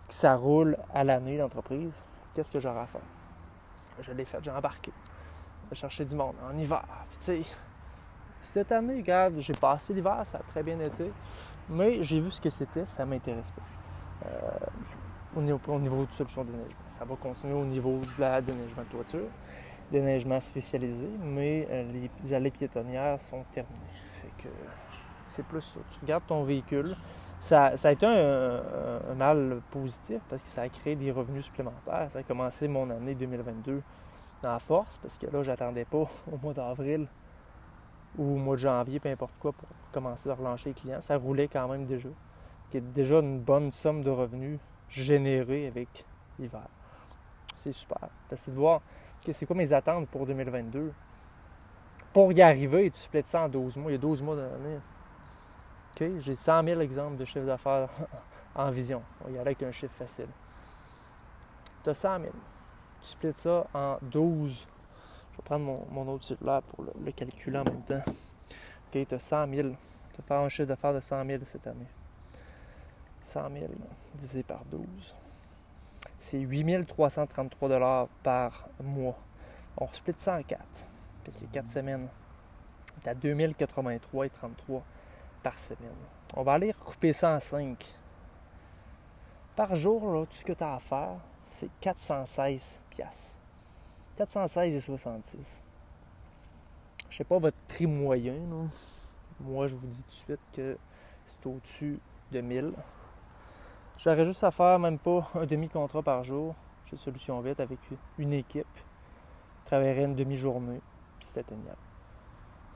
que 0.08 0.14
ça 0.14 0.36
roule 0.36 0.78
à 0.94 1.04
l'année, 1.04 1.38
l'entreprise, 1.38 2.04
qu'est-ce 2.36 2.52
que 2.52 2.60
j'aurais 2.60 2.82
à 2.82 2.88
faire? 2.88 3.02
je 4.02 4.14
l'ai 4.14 4.24
fait, 4.24 4.38
j'ai 4.42 4.52
embarqué. 4.52 4.92
J'ai 5.70 5.76
cherché 5.76 6.06
du 6.06 6.16
monde 6.16 6.36
en 6.50 6.58
hiver. 6.58 6.86
Puis, 7.26 7.46
cette 8.44 8.72
année, 8.72 8.96
regarde, 8.96 9.36
j'ai 9.40 9.54
passé 9.54 9.94
l'hiver, 9.94 10.22
ça 10.26 10.38
a 10.38 10.42
très 10.42 10.64
bien 10.64 10.80
été. 10.80 11.12
Mais 11.70 12.04
j'ai 12.04 12.20
vu 12.20 12.32
ce 12.32 12.42
que 12.42 12.50
c'était, 12.50 12.86
ça 12.86 13.06
ne 13.06 13.12
m'intéresse 13.12 13.52
pas. 13.52 14.28
Euh, 14.28 14.50
au, 15.38 15.42
niveau, 15.42 15.60
au 15.68 15.80
niveau 15.80 16.06
de 16.06 16.12
solution 16.12 16.44
de 16.44 16.52
déneigement. 16.52 16.76
Ça 16.98 17.06
va 17.06 17.16
continuer 17.16 17.54
au 17.54 17.66
niveau 17.66 18.00
de 18.00 18.22
la 18.22 18.42
déneigement 18.42 18.84
de 18.84 18.90
toiture, 18.90 19.28
déneigement 19.92 20.40
spécialisé, 20.40 21.08
mais 21.22 21.68
euh, 21.70 21.84
les 22.24 22.34
allées 22.34 22.52
piétonnières 22.52 23.22
sont 23.22 23.44
terminées. 23.54 23.78
Fait 24.12 24.44
que 24.44 24.50
c'est 25.28 25.46
plus 25.46 25.62
ça. 25.62 25.80
Tu 25.92 26.00
regardes 26.02 26.26
ton 26.28 26.44
véhicule. 26.44 26.96
Ça, 27.40 27.72
a 27.82 27.92
été 27.92 28.06
un, 28.06 29.14
mal 29.16 29.62
positif 29.72 30.20
parce 30.30 30.42
que 30.42 30.50
ça 30.50 30.64
a 30.64 30.70
créé 30.70 30.98
des 30.98 31.12
revenus 31.12 31.46
supplémentaires. 31.46 32.10
Ça 32.12 32.20
a 32.20 32.24
commencé 32.24 32.68
mon 32.68 32.90
année 32.90 33.16
2022 33.16 33.82
en 34.44 34.60
force 34.60 34.98
parce 34.98 35.16
que 35.16 35.28
là, 35.28 35.44
j'attendais 35.44 35.86
pas 35.86 36.00
au 36.32 36.38
mois 36.42 36.54
d'avril 36.54 37.08
ou 38.18 38.36
au 38.36 38.38
mois 38.38 38.56
de 38.56 38.62
janvier, 38.62 39.00
peu 39.00 39.10
importe 39.10 39.34
quoi, 39.40 39.52
pour 39.52 39.68
commencer 39.92 40.30
à 40.30 40.36
relancer 40.36 40.70
les 40.70 40.74
clients. 40.74 41.02
Ça 41.02 41.18
roulait 41.18 41.48
quand 41.48 41.68
même 41.68 41.86
déjà. 41.86 42.10
Il 42.72 42.82
y 42.82 42.84
a 42.84 42.92
déjà 42.92 43.20
une 43.20 43.40
bonne 43.40 43.72
somme 43.72 44.04
de 44.04 44.10
revenus 44.10 44.60
générés 44.90 45.68
avec 45.68 46.06
l'hiver. 46.38 46.68
C'est 47.56 47.72
super. 47.72 48.10
C'est 48.36 48.52
de 48.52 48.56
voir 48.56 48.82
que 49.26 49.34
c'est 49.34 49.46
quoi 49.46 49.56
mes 49.56 49.74
attentes 49.74 50.08
pour 50.10 50.26
2022. 50.26 50.94
Pour 52.14 52.32
y 52.32 52.42
arriver, 52.42 52.90
tu 52.92 53.00
splits 53.00 53.24
ça 53.26 53.42
en 53.42 53.50
12 53.50 53.76
mois. 53.78 53.92
Il 53.92 53.96
y 53.96 53.98
a 53.98 54.02
12 54.02 54.22
mois 54.24 54.36
d'année. 54.36 54.80
OK, 55.96 56.20
j'ai 56.20 56.36
100 56.36 56.64
000 56.64 56.82
exemples 56.82 57.18
de 57.18 57.26
chiffre 57.26 57.46
d'affaires 57.46 57.90
en 58.56 58.72
vision. 58.72 59.02
On 59.22 59.26
va 59.26 59.32
y 59.32 59.34
aller 59.34 59.42
avec 59.42 59.64
un 59.64 59.72
chiffre 59.72 59.94
facile. 59.96 60.30
Tu 61.84 61.90
as 61.90 61.94
100 61.94 62.20
000. 62.20 62.32
Tu 63.02 63.10
splits 63.10 63.34
ça 63.36 63.68
en 63.74 63.98
12. 64.02 64.68
Je 65.40 65.44
vais 65.44 65.58
prendre 65.58 65.88
mon, 65.90 66.08
autre 66.10 66.26
cellulaire 66.26 66.62
pour 66.64 66.84
le, 66.84 67.12
calculer 67.14 67.60
en 67.60 67.64
même 67.64 67.82
temps. 67.84 68.02
OK, 68.06 69.08
tu 69.08 69.16
as 69.16 69.20
100 69.20 69.48
000. 69.48 69.70
Tu 69.70 70.22
vas 70.22 70.28
faire 70.28 70.40
un 70.40 70.50
chiffre 70.50 70.68
d'affaires 70.68 70.94
de 70.94 71.00
100 71.00 71.26
000 71.26 71.44
cette 71.46 71.66
année. 71.66 71.88
100 73.24 73.50
000 73.54 73.66
divisé 74.16 74.44
par 74.44 74.66
12. 74.66 75.16
C'est 76.18 76.40
8 76.40 76.86
333 76.86 78.10
par 78.22 78.68
mois. 78.84 79.18
On 79.78 79.88
split 79.88 80.14
ça 80.18 80.38
en 80.38 80.44
4. 80.44 80.62
Parce 81.24 81.38
que 81.38 81.46
4 81.46 81.70
semaines. 81.70 82.10
Tu 83.02 83.08
as 83.08 83.16
2083 83.16 84.26
et 84.26 84.30
33 84.30 84.84
par 85.42 85.58
semaine. 85.58 85.90
On 86.36 86.44
va 86.44 86.54
aller 86.54 86.72
recouper 86.72 87.14
ça 87.14 87.34
en 87.34 87.40
5. 87.40 87.86
Par 89.56 89.74
jour, 89.76 90.12
là, 90.12 90.26
tout 90.26 90.36
ce 90.36 90.44
que 90.44 90.52
tu 90.52 90.64
as 90.66 90.76
à 90.76 90.80
faire, 90.80 91.16
c'est 91.46 91.70
416 91.80 92.82
piastres. 92.90 93.40
416 94.20 94.76
et 94.76 94.80
66. 94.82 95.64
Je 97.10 97.18
sais 97.18 97.24
pas 97.24 97.40
votre 97.40 97.56
prix 97.70 97.88
moyen. 97.88 98.34
Moi, 99.40 99.68
je 99.68 99.76
vous 99.76 99.88
dis 99.88 100.04
tout 100.04 100.10
de 100.10 100.14
suite 100.14 100.42
que 100.54 100.78
c'est 101.26 101.48
au-dessus 101.48 102.00
de 102.34 102.42
1000. 102.42 102.74
J'aurais 103.98 104.26
juste 104.26 104.44
à 104.44 104.52
faire 104.52 104.78
même 104.78 105.00
pas 105.00 105.26
un 105.36 105.46
demi-contrat 105.46 106.04
par 106.04 106.26
jour 106.26 106.54
chez 106.86 106.98
Solution 106.98 107.40
Vite 107.40 107.62
avec 107.62 107.80
une 108.18 108.34
équipe. 108.34 108.68
Je 109.62 109.68
travaillerais 109.68 110.04
une 110.04 110.16
demi-journée, 110.16 110.82
puis 111.18 111.30
c'est 111.32 111.40
atteignable. 111.40 111.78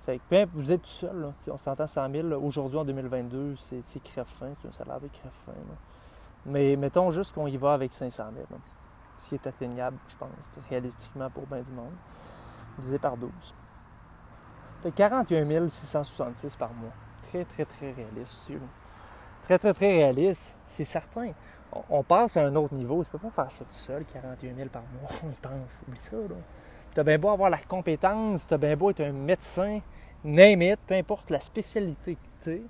Fait 0.06 0.22
que 0.30 0.46
vous 0.54 0.72
êtes 0.72 0.84
tout 0.84 0.88
seul, 0.88 1.34
on 1.48 1.58
s'entend 1.58 1.88
100 1.88 2.10
000. 2.10 2.28
Aujourd'hui, 2.42 2.78
en 2.78 2.86
2022, 2.86 3.56
c'est 3.58 4.02
crève-fin, 4.02 4.54
c'est 4.62 4.70
un 4.70 4.72
salaire 4.72 5.02
de 5.02 5.08
crève-fin. 5.08 5.52
Mais 6.46 6.78
mettons 6.78 7.12
juste 7.12 7.34
qu'on 7.34 7.48
y 7.48 7.58
va 7.58 7.74
avec 7.74 7.92
500 7.92 8.24
000. 8.34 8.46
Ce 8.48 8.83
qui 9.28 9.36
est 9.36 9.48
atteignable, 9.48 9.98
je 10.10 10.16
pense, 10.16 10.30
réalistiquement 10.70 11.30
pour 11.30 11.46
bien 11.48 11.62
du 11.62 11.72
monde. 11.72 11.94
Divisé 12.78 13.00
par 13.00 13.18
12. 13.18 13.30
Fait 14.82 14.92
41 14.92 15.70
666 15.70 16.56
par 16.56 16.74
mois. 16.74 16.92
Très, 17.30 17.46
très, 17.46 17.66
très 17.66 17.92
réaliste 17.92 18.36
aussi. 18.42 18.58
Très, 19.44 19.58
très, 19.58 19.74
très 19.74 19.92
réaliste, 19.92 20.56
c'est 20.66 20.84
certain. 20.84 21.32
On, 21.90 22.04
passe 22.04 22.38
à 22.38 22.46
un 22.46 22.56
autre 22.56 22.74
niveau. 22.74 23.04
Tu 23.04 23.10
peux 23.10 23.18
pas 23.18 23.30
faire 23.30 23.52
ça 23.52 23.66
tout 23.66 23.74
seul, 23.74 24.06
41 24.06 24.56
000 24.56 24.70
par 24.70 24.84
mois. 24.84 25.10
On 25.24 25.30
y 25.30 25.36
pense. 25.36 25.80
Oublie 25.88 26.00
ça, 26.00 26.18
là. 26.18 26.36
Tu 26.94 27.00
as 27.00 27.04
bien 27.04 27.18
beau 27.18 27.30
avoir 27.30 27.50
la 27.50 27.58
compétence, 27.58 28.46
tu 28.46 28.54
as 28.54 28.58
bien 28.58 28.78
beau 28.78 28.92
être 28.92 29.02
un 29.02 29.12
médecin, 29.12 29.80
name 30.24 30.76
peu 30.86 30.94
importe 30.94 31.32
la 31.32 31.40
spécialité 31.40 32.16
que 32.16 32.44
tu 32.44 32.52
es, 32.52 32.62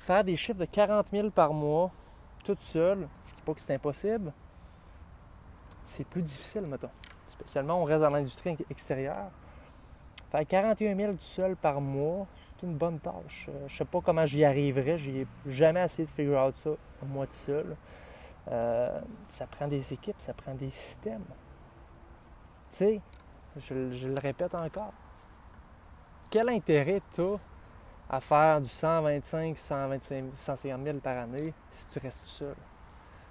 faire 0.00 0.24
des 0.24 0.34
chiffres 0.34 0.60
de 0.60 0.64
40 0.64 1.08
000 1.12 1.30
par 1.30 1.52
mois, 1.52 1.90
toute 2.42 2.62
seule, 2.62 3.06
je 3.26 3.34
dis 3.34 3.42
pas 3.42 3.52
que 3.52 3.60
c'est 3.60 3.74
impossible, 3.74 4.32
c'est 5.88 6.06
plus 6.06 6.22
difficile, 6.22 6.62
mettons. 6.62 6.90
Spécialement, 7.28 7.80
on 7.80 7.84
reste 7.84 8.02
dans 8.02 8.10
l'industrie 8.10 8.56
extérieure. 8.70 9.30
Faire 10.30 10.46
41 10.46 10.94
000 10.94 11.12
tout 11.12 11.18
seul 11.20 11.56
par 11.56 11.80
mois, 11.80 12.26
c'est 12.44 12.66
une 12.66 12.74
bonne 12.74 12.98
tâche. 13.00 13.48
Euh, 13.48 13.66
je 13.66 13.78
sais 13.78 13.84
pas 13.86 14.00
comment 14.02 14.26
j'y 14.26 14.44
arriverais. 14.44 14.98
J'ai 14.98 15.26
jamais 15.46 15.82
essayé 15.82 16.04
de 16.04 16.10
figure 16.10 16.38
out 16.38 16.54
ça 16.56 16.70
moi 17.06 17.26
tout 17.26 17.32
seul. 17.32 17.76
Euh, 18.50 19.00
ça 19.28 19.46
prend 19.46 19.66
des 19.66 19.92
équipes, 19.92 20.16
ça 20.18 20.34
prend 20.34 20.54
des 20.54 20.70
systèmes. 20.70 21.24
Tu 22.70 22.76
sais, 22.76 23.00
je, 23.56 23.74
le 24.08 24.20
répète 24.20 24.54
encore. 24.54 24.92
Quel 26.30 26.50
intérêt 26.50 27.00
tu 27.14 27.22
as 27.22 27.36
à 28.10 28.20
faire 28.20 28.60
du 28.60 28.68
125, 28.68 29.56
125, 29.56 30.24
150 30.36 30.84
000 30.84 30.98
par 30.98 31.16
année 31.16 31.54
si 31.70 31.86
tu 31.86 31.98
restes 31.98 32.26
seul? 32.26 32.54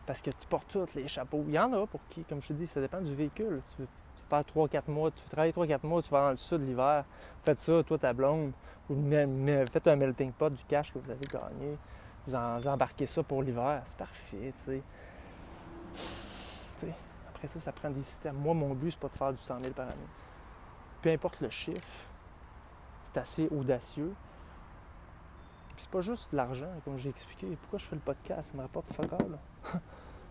Parce 0.08 0.22
que 0.22 0.32
tu 0.32 0.48
portes 0.50 0.70
tous 0.70 0.96
les 0.96 1.08
chapeaux. 1.08 1.44
Il 1.48 1.54
y 1.54 1.60
en 1.60 1.72
a 1.74 1.86
pour 1.86 2.00
qui, 2.10 2.24
comme 2.24 2.42
je 2.42 2.48
te 2.48 2.54
dis, 2.54 2.66
ça 2.66 2.82
dépend 2.82 3.02
du 3.02 3.14
véhicule. 3.14 3.62
Tu 3.76 3.82
veux, 3.84 3.88
faire 4.30 4.42
3-4 4.42 4.90
mois, 4.90 5.12
tu 5.12 5.22
travailles 5.30 5.52
3-4 5.52 5.86
mois, 5.86 6.02
tu 6.02 6.10
vas 6.10 6.22
dans 6.22 6.32
le 6.32 6.38
sud 6.38 6.62
l'hiver, 6.62 7.06
faites 7.44 7.60
ça, 7.60 7.84
toi, 7.84 7.98
ta 7.98 8.14
blonde, 8.14 8.52
vous 8.90 9.10
faites 9.72 9.88
un 9.88 9.96
melting 9.96 10.32
pot 10.32 10.50
du 10.50 10.64
cash 10.66 10.94
que 10.94 11.00
vous 11.00 11.10
avez 11.10 11.26
gagné, 11.32 11.78
vous, 12.26 12.36
embarquez 12.36 13.06
ça 13.06 13.24
pour 13.24 13.42
l'hiver, 13.42 13.82
c'est 13.86 13.98
parfait, 13.98 14.54
tu 14.58 14.66
sais. 14.66 14.82
Tu 16.80 16.86
sais. 16.86 16.94
Après 17.30 17.48
ça, 17.48 17.60
ça 17.60 17.72
prend 17.72 17.90
des 17.90 18.02
systèmes. 18.02 18.36
Moi, 18.36 18.54
mon 18.54 18.74
but, 18.74 18.92
c'est 18.92 19.00
pas 19.00 19.08
de 19.08 19.16
faire 19.16 19.32
du 19.32 19.42
100 19.42 19.60
000 19.60 19.74
par 19.74 19.86
année. 19.86 19.96
Peu 21.02 21.12
importe 21.12 21.40
le 21.42 21.50
chiffre, 21.50 22.08
c'est 23.06 23.20
assez 23.20 23.48
audacieux. 23.50 24.14
C'est 25.78 25.90
pas 25.90 26.02
juste 26.02 26.34
l'argent, 26.34 26.72
comme 26.84 26.98
j'ai 26.98 27.10
expliqué. 27.10 27.48
Pourquoi 27.62 27.80
je 27.80 27.86
fais 27.86 27.96
le 27.96 28.02
podcast? 28.02 28.50
Ça 28.52 28.58
me 28.58 28.64
rapporte 28.64 28.88
fuck 28.88 29.14
all. 29.14 29.38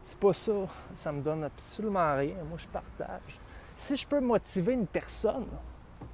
c'est 0.03 0.19
pas 0.19 0.33
ça. 0.33 0.53
Ça 0.95 1.13
me 1.13 1.23
donne 1.23 1.45
absolument 1.45 2.17
rien. 2.17 2.35
Moi, 2.49 2.59
je 2.59 2.67
partage. 2.67 3.39
Si 3.77 3.97
je 3.97 4.07
peux 4.07 4.21
motiver 4.21 4.73
une 4.73 4.87
personne 4.87 5.47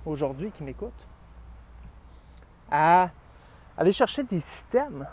aujourd'hui 0.05 0.51
qui 0.51 0.63
m'écoute 0.63 1.07
à 2.71 3.11
aller 3.77 3.93
chercher 3.93 4.23
des 4.25 4.41
systèmes 4.41 5.07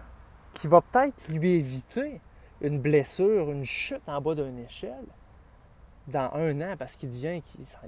qui 0.53 0.67
vont 0.67 0.81
peut-être 0.81 1.27
lui 1.29 1.51
éviter 1.53 2.19
une 2.61 2.79
blessure, 2.79 3.51
une 3.51 3.65
chute 3.65 4.01
en 4.07 4.19
bas 4.19 4.35
d'une 4.35 4.59
échelle 4.59 5.05
dans 6.07 6.31
un 6.33 6.59
an 6.61 6.75
parce 6.77 6.95
qu'il 6.95 7.09
devient, 7.11 7.41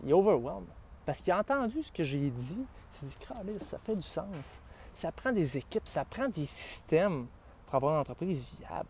il 0.03 0.09
est 0.09 0.13
overwhelmed. 0.13 0.67
Parce 1.05 1.21
qu'il 1.21 1.33
a 1.33 1.39
entendu 1.39 1.83
ce 1.83 1.91
que 1.91 2.03
j'ai 2.03 2.29
dit. 2.29 2.65
Il 3.03 3.09
s'est 3.09 3.17
dit, 3.43 3.65
ça 3.65 3.77
fait 3.79 3.95
du 3.95 4.01
sens. 4.01 4.25
Ça 4.93 5.11
prend 5.11 5.31
des 5.31 5.57
équipes, 5.57 5.87
ça 5.87 6.05
prend 6.05 6.27
des 6.27 6.45
systèmes 6.45 7.27
pour 7.65 7.75
avoir 7.75 7.95
une 7.95 8.01
entreprise 8.01 8.43
viable. 8.59 8.89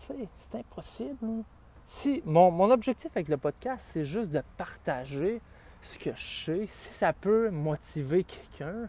Tu 0.00 0.06
sais, 0.06 0.28
c'est 0.38 0.58
impossible. 0.58 1.44
Si, 1.86 2.22
mon, 2.24 2.50
mon 2.50 2.70
objectif 2.70 3.10
avec 3.14 3.28
le 3.28 3.36
podcast, 3.36 3.88
c'est 3.92 4.04
juste 4.04 4.30
de 4.30 4.42
partager 4.56 5.40
ce 5.82 5.98
que 5.98 6.10
je 6.14 6.44
sais. 6.44 6.66
Si 6.66 6.94
ça 6.94 7.12
peut 7.12 7.50
motiver 7.50 8.24
quelqu'un, 8.24 8.88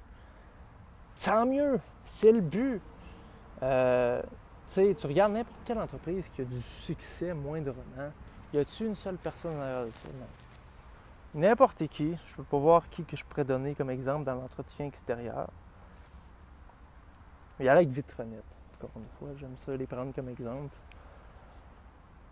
tant 1.23 1.45
mieux. 1.45 1.79
C'est 2.05 2.31
le 2.31 2.41
but. 2.41 2.81
Euh, 3.61 4.21
tu 4.73 5.07
regardes 5.07 5.33
n'importe 5.33 5.59
quelle 5.65 5.79
entreprise 5.79 6.25
qui 6.35 6.41
a 6.41 6.45
du 6.45 6.61
succès 6.61 7.33
moindrement. 7.33 8.11
Y 8.53 8.59
a-t-il 8.59 8.87
une 8.87 8.95
seule 8.95 9.17
personne 9.17 9.55
derrière 9.55 9.87
ça? 9.87 10.09
N'importe 11.33 11.87
qui. 11.87 12.15
Je 12.27 12.31
ne 12.33 12.37
peux 12.37 12.43
pas 12.43 12.57
voir 12.57 12.89
qui 12.89 13.03
que 13.03 13.15
je 13.15 13.23
pourrais 13.25 13.43
donner 13.43 13.75
comme 13.75 13.89
exemple 13.89 14.25
dans 14.25 14.35
l'entretien 14.35 14.85
extérieur. 14.85 15.49
Il 17.59 17.65
y 17.65 17.69
a 17.69 17.73
avec 17.73 17.89
Vitronette. 17.89 18.43
Encore 18.75 18.91
une 18.95 19.07
fois, 19.17 19.29
j'aime 19.39 19.55
ça 19.57 19.75
les 19.75 19.87
prendre 19.87 20.13
comme 20.13 20.29
exemple. 20.29 20.73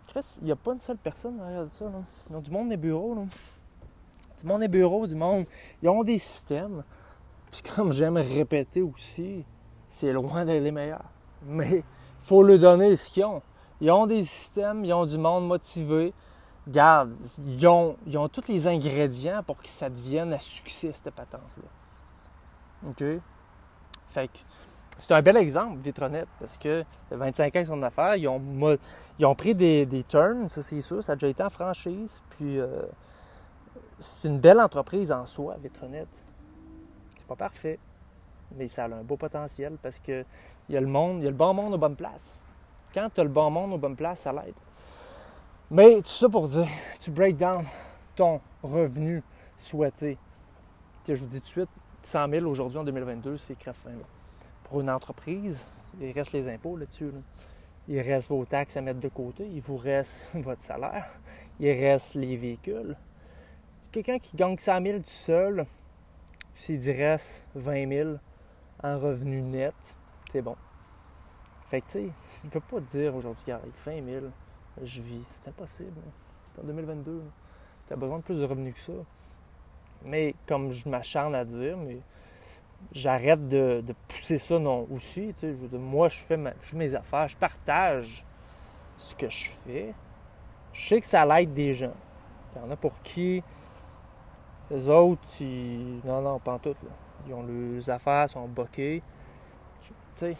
Chris, 0.08 0.38
il 0.40 0.44
n'y 0.44 0.52
a 0.52 0.56
pas 0.56 0.72
une 0.72 0.80
seule 0.80 0.98
personne 0.98 1.36
derrière 1.36 1.66
ça. 1.72 1.86
Là. 1.86 2.02
Ils 2.30 2.36
ont 2.36 2.40
du 2.40 2.50
monde 2.50 2.68
des 2.68 2.76
bureaux. 2.76 3.14
Là. 3.14 3.22
Du 4.40 4.46
monde 4.46 4.60
des 4.60 4.68
bureaux, 4.68 5.06
du 5.06 5.16
monde. 5.16 5.46
Ils 5.82 5.88
ont 5.88 6.04
des 6.04 6.18
systèmes. 6.18 6.84
Puis 7.50 7.62
comme 7.62 7.90
j'aime 7.90 8.16
répéter 8.16 8.82
aussi, 8.82 9.44
c'est 9.88 10.12
loin 10.12 10.44
d'être 10.44 10.62
les 10.62 10.70
meilleurs. 10.70 11.10
Mais 11.44 11.82
faut 12.20 12.42
leur 12.42 12.58
donner 12.58 12.96
ce 12.96 13.10
qu'ils 13.10 13.24
ont. 13.24 13.42
Ils 13.80 13.90
ont 13.90 14.06
des 14.06 14.24
systèmes, 14.24 14.84
ils 14.84 14.92
ont 14.92 15.06
du 15.06 15.18
monde 15.18 15.46
motivé. 15.46 16.14
Regarde, 16.66 17.14
ils 17.46 17.66
ont, 17.66 17.96
ils 18.06 18.16
ont 18.18 18.28
tous 18.28 18.48
les 18.48 18.66
ingrédients 18.66 19.42
pour 19.42 19.58
que 19.58 19.68
ça 19.68 19.88
devienne 19.88 20.32
un 20.32 20.38
succès, 20.38 20.92
cette 20.92 21.14
patente-là. 21.14 22.88
OK? 22.88 23.04
Fait 24.08 24.28
que 24.28 24.38
c'est 24.98 25.12
un 25.12 25.22
bel 25.22 25.36
exemple, 25.36 25.78
Vitronet, 25.78 26.24
parce 26.40 26.56
que 26.56 26.84
25 27.10 27.56
ans, 27.56 27.60
ils 27.60 27.66
sont 27.66 27.72
en 27.74 27.82
affaires, 27.82 28.16
ils 28.16 28.28
ont, 28.28 28.40
ils 29.18 29.26
ont 29.26 29.34
pris 29.34 29.54
des, 29.54 30.04
turns, 30.08 30.48
ça 30.48 30.62
c'est 30.62 30.80
sûr, 30.80 31.04
ça 31.04 31.12
a 31.12 31.16
déjà 31.16 31.28
été 31.28 31.42
en 31.42 31.50
franchise, 31.50 32.22
puis 32.30 32.58
euh, 32.58 32.82
c'est 34.00 34.28
une 34.28 34.38
belle 34.38 34.60
entreprise 34.60 35.12
en 35.12 35.26
soi, 35.26 35.56
Vitronet. 35.62 36.06
C'est 37.18 37.26
pas 37.26 37.36
parfait, 37.36 37.78
mais 38.56 38.68
ça 38.68 38.84
a 38.84 38.88
un 38.88 39.02
beau 39.02 39.16
potentiel 39.16 39.76
parce 39.82 39.98
que 39.98 40.24
il 40.68 40.74
y 40.74 40.78
a 40.78 40.80
le 40.80 40.86
monde, 40.86 41.18
il 41.18 41.24
y 41.24 41.28
a 41.28 41.30
le 41.30 41.36
bon 41.36 41.54
monde 41.54 41.74
aux 41.74 41.78
bonnes 41.78 41.96
places. 41.96 42.42
Quand 42.92 43.08
tu 43.14 43.20
as 43.20 43.24
le 43.24 43.30
bon 43.30 43.50
monde 43.50 43.74
aux 43.74 43.78
bonnes 43.78 43.96
places, 43.96 44.20
ça 44.20 44.32
l'aide. 44.32 44.54
Mais 45.70 46.00
tout 46.02 46.08
ça 46.08 46.28
pour 46.28 46.48
dire, 46.48 46.66
tu 47.00 47.10
break 47.10 47.36
down 47.36 47.64
ton 48.14 48.40
revenu 48.62 49.22
souhaité. 49.58 50.16
je 51.06 51.14
vous 51.14 51.26
dis 51.26 51.40
tout 51.40 51.44
de 51.44 51.48
suite, 51.48 51.68
100 52.02 52.28
000 52.30 52.46
aujourd'hui 52.46 52.78
en 52.78 52.84
2022, 52.84 53.36
c'est 53.36 53.56
crève. 53.56 53.76
Pour 54.68 54.80
une 54.80 54.90
entreprise, 54.90 55.64
il 56.00 56.10
reste 56.10 56.32
les 56.32 56.48
impôts 56.48 56.76
là-dessus. 56.76 57.12
Il 57.88 58.00
reste 58.00 58.28
vos 58.28 58.44
taxes 58.44 58.76
à 58.76 58.80
mettre 58.80 58.98
de 58.98 59.08
côté. 59.08 59.46
Il 59.46 59.60
vous 59.60 59.76
reste 59.76 60.28
votre 60.34 60.62
salaire. 60.62 61.06
Il 61.60 61.70
reste 61.70 62.14
les 62.16 62.36
véhicules. 62.36 62.96
Quelqu'un 63.92 64.18
qui 64.18 64.36
gagne 64.36 64.58
100 64.58 64.82
000 64.82 64.98
tout 64.98 65.04
seul, 65.06 65.66
s'il 66.52 66.90
reste 66.90 67.46
20 67.54 67.88
000 67.88 68.10
en 68.82 68.98
revenu 68.98 69.40
net, 69.40 69.74
c'est 70.32 70.42
bon. 70.42 70.56
Fait 71.68 71.80
que, 71.80 71.86
tu 71.86 72.12
sais, 72.24 72.42
tu 72.42 72.48
peux 72.48 72.60
pas 72.60 72.80
dire 72.80 73.14
aujourd'hui, 73.14 73.52
avec 73.52 73.72
20 73.84 74.04
000, 74.04 74.26
je 74.82 75.00
vis. 75.00 75.22
C'est 75.30 75.48
impossible. 75.48 76.00
C'est 76.54 76.62
en 76.62 76.64
2022. 76.64 77.22
Tu 77.86 77.92
as 77.92 77.96
besoin 77.96 78.18
de 78.18 78.22
plus 78.24 78.36
de 78.36 78.44
revenus 78.44 78.74
que 78.74 78.80
ça. 78.80 78.98
Mais 80.04 80.34
comme 80.46 80.72
je 80.72 80.88
m'acharne 80.88 81.36
à 81.36 81.44
dire, 81.44 81.76
mais 81.76 82.00
j'arrête 82.92 83.48
de, 83.48 83.84
pousser 84.08 84.38
ça 84.38 84.58
non 84.58 84.86
aussi. 84.90 85.34
Tu 85.38 85.54
moi, 85.76 86.08
je 86.08 86.22
fais, 86.22 86.38
mes 86.74 86.94
affaires, 86.94 87.28
je 87.28 87.36
partage 87.36 88.24
ce 88.98 89.14
que 89.14 89.28
je 89.28 89.50
fais. 89.64 89.94
Je 90.72 90.88
sais 90.88 91.00
que 91.00 91.06
ça 91.06 91.24
l'aide 91.24 91.54
des 91.54 91.74
gens. 91.74 91.94
Il 92.54 92.62
y 92.62 92.64
en 92.64 92.70
a 92.70 92.76
pour 92.76 93.00
qui 93.02 93.42
les 94.70 94.88
autres, 94.88 95.22
ils... 95.40 96.00
non, 96.04 96.20
non, 96.22 96.38
pas 96.38 96.52
en 96.54 96.58
tout. 96.58 96.70
Là. 96.82 96.90
Ils 97.26 97.34
ont 97.34 97.44
leurs 97.44 97.90
affaires, 97.90 98.28
sont 98.28 98.48
boquées. 98.48 99.02
Tu 99.80 99.94
sais, 100.16 100.36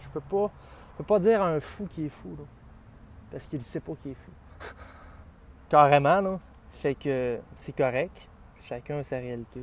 je 0.00 0.08
peux 0.08 0.20
pas, 0.20 0.50
je 0.92 0.98
peux 0.98 1.04
pas 1.04 1.18
dire 1.20 1.42
à 1.42 1.48
un 1.48 1.60
fou 1.60 1.86
qui 1.86 2.06
est 2.06 2.08
fou, 2.08 2.30
là, 2.30 2.44
parce 3.30 3.46
qu'il 3.46 3.62
sait 3.62 3.80
pas 3.80 3.92
qu'il 4.02 4.12
est 4.12 4.14
fou. 4.14 4.32
Carrément, 5.68 6.20
là. 6.20 6.38
Fait 6.72 6.94
que 6.94 7.38
c'est 7.54 7.76
correct. 7.76 8.28
Chacun 8.58 8.98
a 8.98 9.04
sa 9.04 9.18
réalité. 9.18 9.60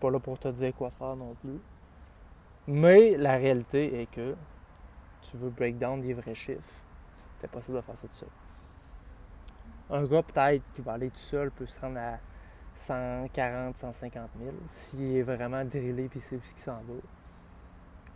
Pas 0.00 0.10
là 0.10 0.18
pour 0.18 0.38
te 0.38 0.48
dire 0.48 0.74
quoi 0.74 0.90
faire 0.90 1.16
non 1.16 1.34
plus. 1.42 1.58
Mais 2.66 3.16
la 3.16 3.36
réalité 3.36 4.02
est 4.02 4.06
que 4.06 4.34
tu 5.22 5.36
veux 5.36 5.50
break 5.50 5.78
down 5.78 6.00
des 6.00 6.14
vrais 6.14 6.34
chiffres. 6.34 6.82
C'est 7.40 7.50
possible 7.50 7.78
de 7.78 7.82
faire 7.82 7.96
ça 7.96 8.06
tout 8.06 8.14
seul. 8.14 8.28
Un 9.90 10.04
gars, 10.04 10.22
peut-être, 10.22 10.62
qui 10.74 10.82
va 10.82 10.92
aller 10.92 11.10
tout 11.10 11.18
seul, 11.18 11.50
peut 11.50 11.66
se 11.66 11.80
rendre 11.80 11.98
à 11.98 12.18
140, 12.74 13.76
150 13.76 14.30
000 14.38 14.52
s'il 14.66 15.16
est 15.16 15.22
vraiment 15.22 15.64
drillé 15.64 16.10
et 16.14 16.20
c'est 16.20 16.38
ce 16.44 16.54
qui 16.54 16.60
s'en 16.60 16.74
va. 16.74 16.94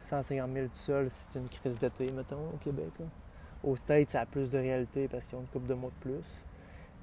150 0.01 0.53
000 0.53 0.67
tout 0.67 0.75
seul, 0.75 1.11
c'est 1.11 1.39
une 1.39 1.49
crise 1.49 1.79
d'été, 1.79 2.13
mettons, 2.13 2.51
au 2.55 2.59
Québec. 2.59 2.93
Au 3.65 3.77
States, 3.77 4.11
ça 4.11 4.21
a 4.21 4.27
plus 4.27 4.51
de 4.51 4.59
réalité 4.59 5.09
parce 5.09 5.27
qu'ils 5.27 5.39
ont 5.39 5.43
une 5.43 5.47
couple 5.47 5.69
de 5.69 5.75
mois 5.75 5.91
de 5.91 6.11
plus. 6.11 6.45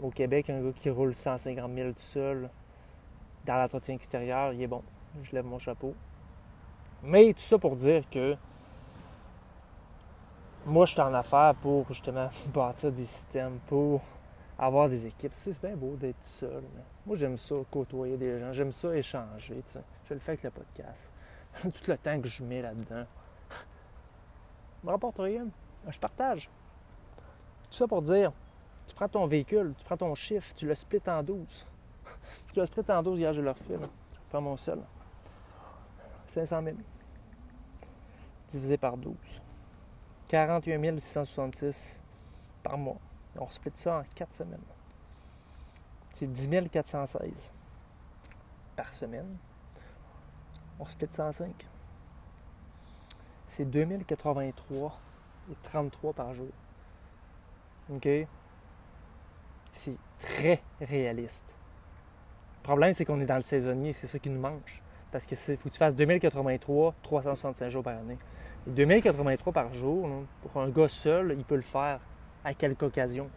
Au 0.02 0.10
Québec, 0.10 0.50
un 0.50 0.62
gars 0.62 0.74
qui 0.74 0.90
roule 0.90 1.14
150 1.14 1.74
000 1.74 1.92
tout 1.92 2.00
seul 2.00 2.50
dans 3.50 3.58
l'entretien 3.58 3.96
extérieur, 3.96 4.54
il 4.54 4.62
est 4.62 4.68
bon. 4.68 4.84
Je 5.24 5.32
lève 5.32 5.44
mon 5.44 5.58
chapeau. 5.58 5.96
Mais 7.02 7.34
tout 7.34 7.42
ça 7.42 7.58
pour 7.58 7.76
dire 7.76 8.08
que 8.08 8.36
moi, 10.68 10.86
je 10.86 10.92
suis 10.92 11.02
en 11.02 11.12
affaire 11.16 11.56
pour 11.56 11.88
justement 11.88 12.30
bâtir 12.54 12.92
des 12.92 13.08
systèmes, 13.08 13.58
pour 13.66 14.02
avoir 14.56 14.88
des 14.88 15.04
équipes. 15.08 15.34
C'est 15.34 15.60
bien 15.60 15.76
beau 15.76 15.96
d'être 15.96 16.22
seul. 16.22 16.62
Moi, 17.08 17.16
j'aime 17.16 17.38
ça, 17.38 17.56
côtoyer 17.72 18.18
des 18.18 18.40
gens. 18.40 18.54
J'aime 18.54 18.72
ça, 18.72 18.96
échanger. 18.96 19.64
Je 20.06 20.14
le 20.14 20.20
fais 20.20 20.34
avec 20.34 20.44
le 20.44 20.52
podcast. 20.52 21.10
Tout 21.64 21.72
le 21.88 21.98
temps 21.98 22.22
que 22.22 22.28
je 22.28 22.44
mets 22.44 22.62
là-dedans. 22.62 23.06
Je 24.82 24.86
me 24.86 24.92
rapporte 24.92 25.18
rien. 25.18 25.48
Je 25.88 25.98
partage. 25.98 26.52
Tout 27.72 27.78
ça 27.78 27.88
pour 27.88 28.04
dire, 28.04 28.32
tu 28.86 28.94
prends 28.94 29.10
ton 29.10 29.26
véhicule, 29.26 29.74
tu 29.76 29.84
prends 29.86 29.98
ton 29.98 30.14
chiffre, 30.14 30.54
tu 30.56 30.68
le 30.68 30.76
splits 30.76 31.02
en 31.08 31.24
12. 31.24 31.66
Splits 32.66 32.92
en 32.92 33.04
12, 33.04 33.20
hier, 33.20 33.34
je 33.34 33.42
le 33.42 33.52
refais. 33.52 33.78
Je 33.78 34.20
prends 34.30 34.42
mon 34.42 34.58
seul. 34.58 34.82
500 36.30 36.64
000. 36.64 36.78
Divisé 38.50 38.78
par 38.78 38.98
12. 38.98 39.16
41 40.28 41.00
666 41.00 42.02
par 42.64 42.78
mois. 42.78 42.98
On 43.36 43.46
split 43.46 43.72
ça 43.76 44.00
en 44.00 44.04
4 44.16 44.34
semaines. 44.34 44.60
C'est 46.14 46.32
10 46.32 46.50
416 46.72 47.54
par 48.76 48.94
semaine. 48.94 49.38
On 50.80 50.84
split 50.86 51.08
ça 51.12 51.28
en 51.28 51.32
5. 51.32 51.68
C'est 53.46 53.66
2083 53.66 55.00
et 55.52 55.56
33 55.64 56.14
par 56.14 56.34
jour. 56.34 56.52
OK? 57.90 58.08
C'est 59.74 59.98
très 60.20 60.62
réaliste. 60.80 61.56
Le 62.60 62.64
problème, 62.64 62.94
c'est 62.94 63.06
qu'on 63.06 63.20
est 63.22 63.26
dans 63.26 63.36
le 63.36 63.42
saisonnier, 63.42 63.94
c'est 63.94 64.08
ça 64.08 64.20
qui 64.20 64.30
nous 64.30 64.40
manque. 64.40 64.82
Parce 65.12 65.26
que 65.26 65.36
faut 65.36 65.70
que 65.70 65.74
tu 65.74 65.80
fasses 65.80 65.96
2083, 65.96 66.96
365 67.02 67.70
jours 67.70 67.84
par 67.84 67.98
année. 67.98 68.18
Et 68.68 68.72
2083 68.72 69.54
par 69.54 69.74
jour, 69.74 70.08
pour 70.42 70.62
un 70.62 70.70
gars 70.70 70.88
seul, 70.88 71.36
il 71.38 71.44
peut 71.44 71.56
le 71.56 71.62
faire 71.62 72.00
à 72.44 72.54
quelque 72.54 72.84
occasion. 72.84 73.28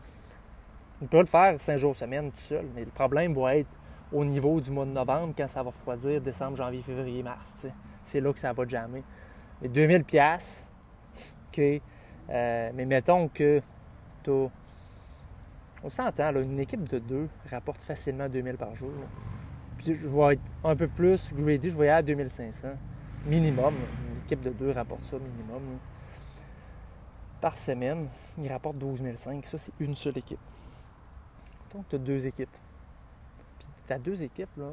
Il 1.01 1.09
peut 1.09 1.21
le 1.21 1.27
faire 1.27 1.59
5 1.59 1.77
jours 1.79 1.97
semaine 1.97 2.31
tout 2.31 2.37
seul, 2.39 2.67
mais 2.75 2.85
le 2.85 2.91
problème 2.91 3.35
va 3.35 3.57
être 3.57 3.71
au 4.13 4.25
niveau 4.25 4.61
du 4.61 4.71
mois 4.71 4.85
de 4.85 4.91
novembre, 4.91 5.33
quand 5.37 5.49
ça 5.49 5.63
va 5.63 5.71
refroidir, 5.71 6.21
décembre, 6.21 6.57
janvier, 6.57 6.83
février, 6.83 7.23
mars. 7.23 7.67
C'est 8.05 8.21
là 8.21 8.33
que 8.33 8.39
ça 8.39 8.53
va 8.53 8.67
jamais. 8.69 9.03
Mais 9.63 9.69
2000 9.69 10.05
pièces 10.05 10.69
OK, 11.53 11.61
euh, 12.31 12.71
mais 12.75 12.85
mettons 12.87 13.29
que 13.29 13.61
tu 14.23 14.31
On 15.85 15.89
s'entend, 15.89 16.33
une 16.41 16.61
équipe 16.61 16.89
de 16.89 16.99
deux 16.99 17.29
rapporte 17.51 17.83
facilement 17.83 18.29
2000 18.29 18.57
par 18.57 18.75
jour. 18.77 18.93
Puis 19.79 19.95
je 19.95 20.07
vais 20.07 20.35
être 20.35 20.43
un 20.63 20.77
peu 20.77 20.87
plus, 20.87 21.31
je 21.31 21.71
je 21.71 21.77
vais 21.77 21.89
aller 21.89 21.99
à 21.99 22.03
2500 22.03 22.69
minimum. 23.27 23.75
Une 23.75 24.23
équipe 24.25 24.43
de 24.43 24.51
deux 24.51 24.71
rapporte 24.71 25.05
ça 25.05 25.19
minimum. 25.19 25.79
Par 27.41 27.59
semaine, 27.59 28.09
il 28.39 28.49
rapporte 28.49 28.79
12 28.79 29.03
500. 29.17 29.41
Ça, 29.45 29.59
c'est 29.59 29.73
une 29.81 29.97
seule 29.97 30.19
équipe. 30.19 30.39
Donc, 31.75 31.89
tu 31.89 31.97
as 31.97 31.99
deux 31.99 32.27
équipes. 32.27 32.57
t'as 33.89 33.99
deux 33.99 34.23
équipes, 34.23 34.57
là, 34.57 34.73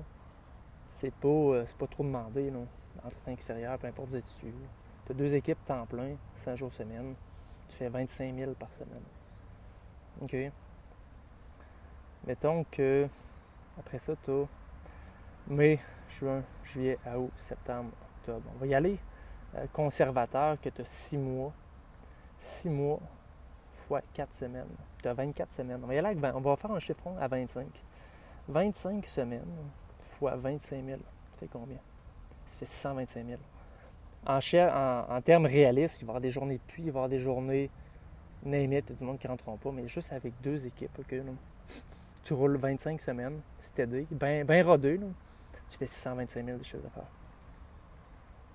c'est 0.89 1.13
pas, 1.13 1.27
euh, 1.27 1.65
pas 1.77 1.87
trop 1.87 2.03
demandé, 2.03 2.51
là. 2.51 2.59
Entretien 3.03 3.33
extérieur, 3.33 3.79
peu 3.79 3.87
importe 3.87 4.09
où 4.11 4.19
tu 4.39 4.53
Tu 5.05 5.11
as 5.11 5.15
deux 5.15 5.33
équipes 5.33 5.63
temps 5.65 5.85
plein, 5.85 6.15
5 6.35 6.55
jours 6.57 6.73
semaine. 6.73 7.15
Tu 7.69 7.77
fais 7.77 7.89
25 7.89 8.35
000 8.35 8.51
par 8.53 8.71
semaine. 8.73 9.03
OK? 10.21 10.35
Mettons 12.25 12.65
que, 12.69 13.07
après 13.79 13.99
ça, 13.99 14.13
tu 14.23 14.31
as 14.31 14.45
mai, 15.47 15.79
juin, 16.09 16.43
juillet, 16.63 16.97
août, 17.15 17.31
septembre, 17.35 17.91
octobre. 18.19 18.49
On 18.55 18.59
va 18.59 18.67
y 18.67 18.75
aller 18.75 18.99
euh, 19.55 19.65
conservateur 19.71 20.59
que 20.61 20.69
tu 20.69 20.81
as 20.81 20.85
6 20.85 21.17
mois. 21.17 21.53
6 22.39 22.69
mois 22.69 22.99
fois 23.71 24.01
4 24.13 24.33
semaines. 24.33 24.67
Tu 25.01 25.07
as 25.07 25.13
24 25.13 25.51
semaines. 25.51 25.79
On 25.83 25.87
va 25.87 25.95
y 25.95 25.97
aller 25.97 26.19
On 26.33 26.41
va 26.41 26.55
faire 26.55 26.71
un 26.71 26.79
chiffron 26.79 27.17
à 27.17 27.27
25. 27.27 27.67
25 28.47 29.05
semaines 29.05 29.41
fois 30.01 30.35
25 30.35 30.85
000. 30.85 30.99
Ça 31.31 31.37
fait 31.39 31.47
combien? 31.47 31.77
Ça 32.45 32.57
fait 32.57 32.65
625 32.65 33.25
000. 33.25 33.39
En, 34.25 35.15
en, 35.15 35.21
termes 35.21 35.45
réalistes, 35.45 36.01
il 36.01 36.05
va 36.05 36.09
y 36.09 36.11
avoir 36.11 36.21
des 36.21 36.31
journées 36.31 36.59
pluie, 36.67 36.83
il 36.83 36.91
va 36.91 36.99
y 36.99 37.03
avoir 37.03 37.09
des 37.09 37.19
journées 37.19 37.69
name 38.43 38.81
du 38.81 39.03
monde 39.03 39.17
qui 39.17 39.27
ne 39.27 39.31
rentreront 39.31 39.57
pas, 39.57 39.71
mais 39.71 39.87
juste 39.87 40.11
avec 40.11 40.33
deux 40.41 40.65
équipes, 40.65 40.97
OK? 40.99 41.15
Tu 42.29 42.35
roules 42.35 42.57
25 42.57 43.01
semaines, 43.01 43.41
c'est 43.57 43.79
aidé, 43.79 44.05
bien 44.11 44.45
ben 44.45 44.63
rodé, 44.63 44.99
tu 45.67 45.77
fais 45.79 45.87
625 45.87 46.45
000 46.45 46.59
de 46.59 46.63
chiffre 46.63 46.83
d'affaires. 46.83 47.09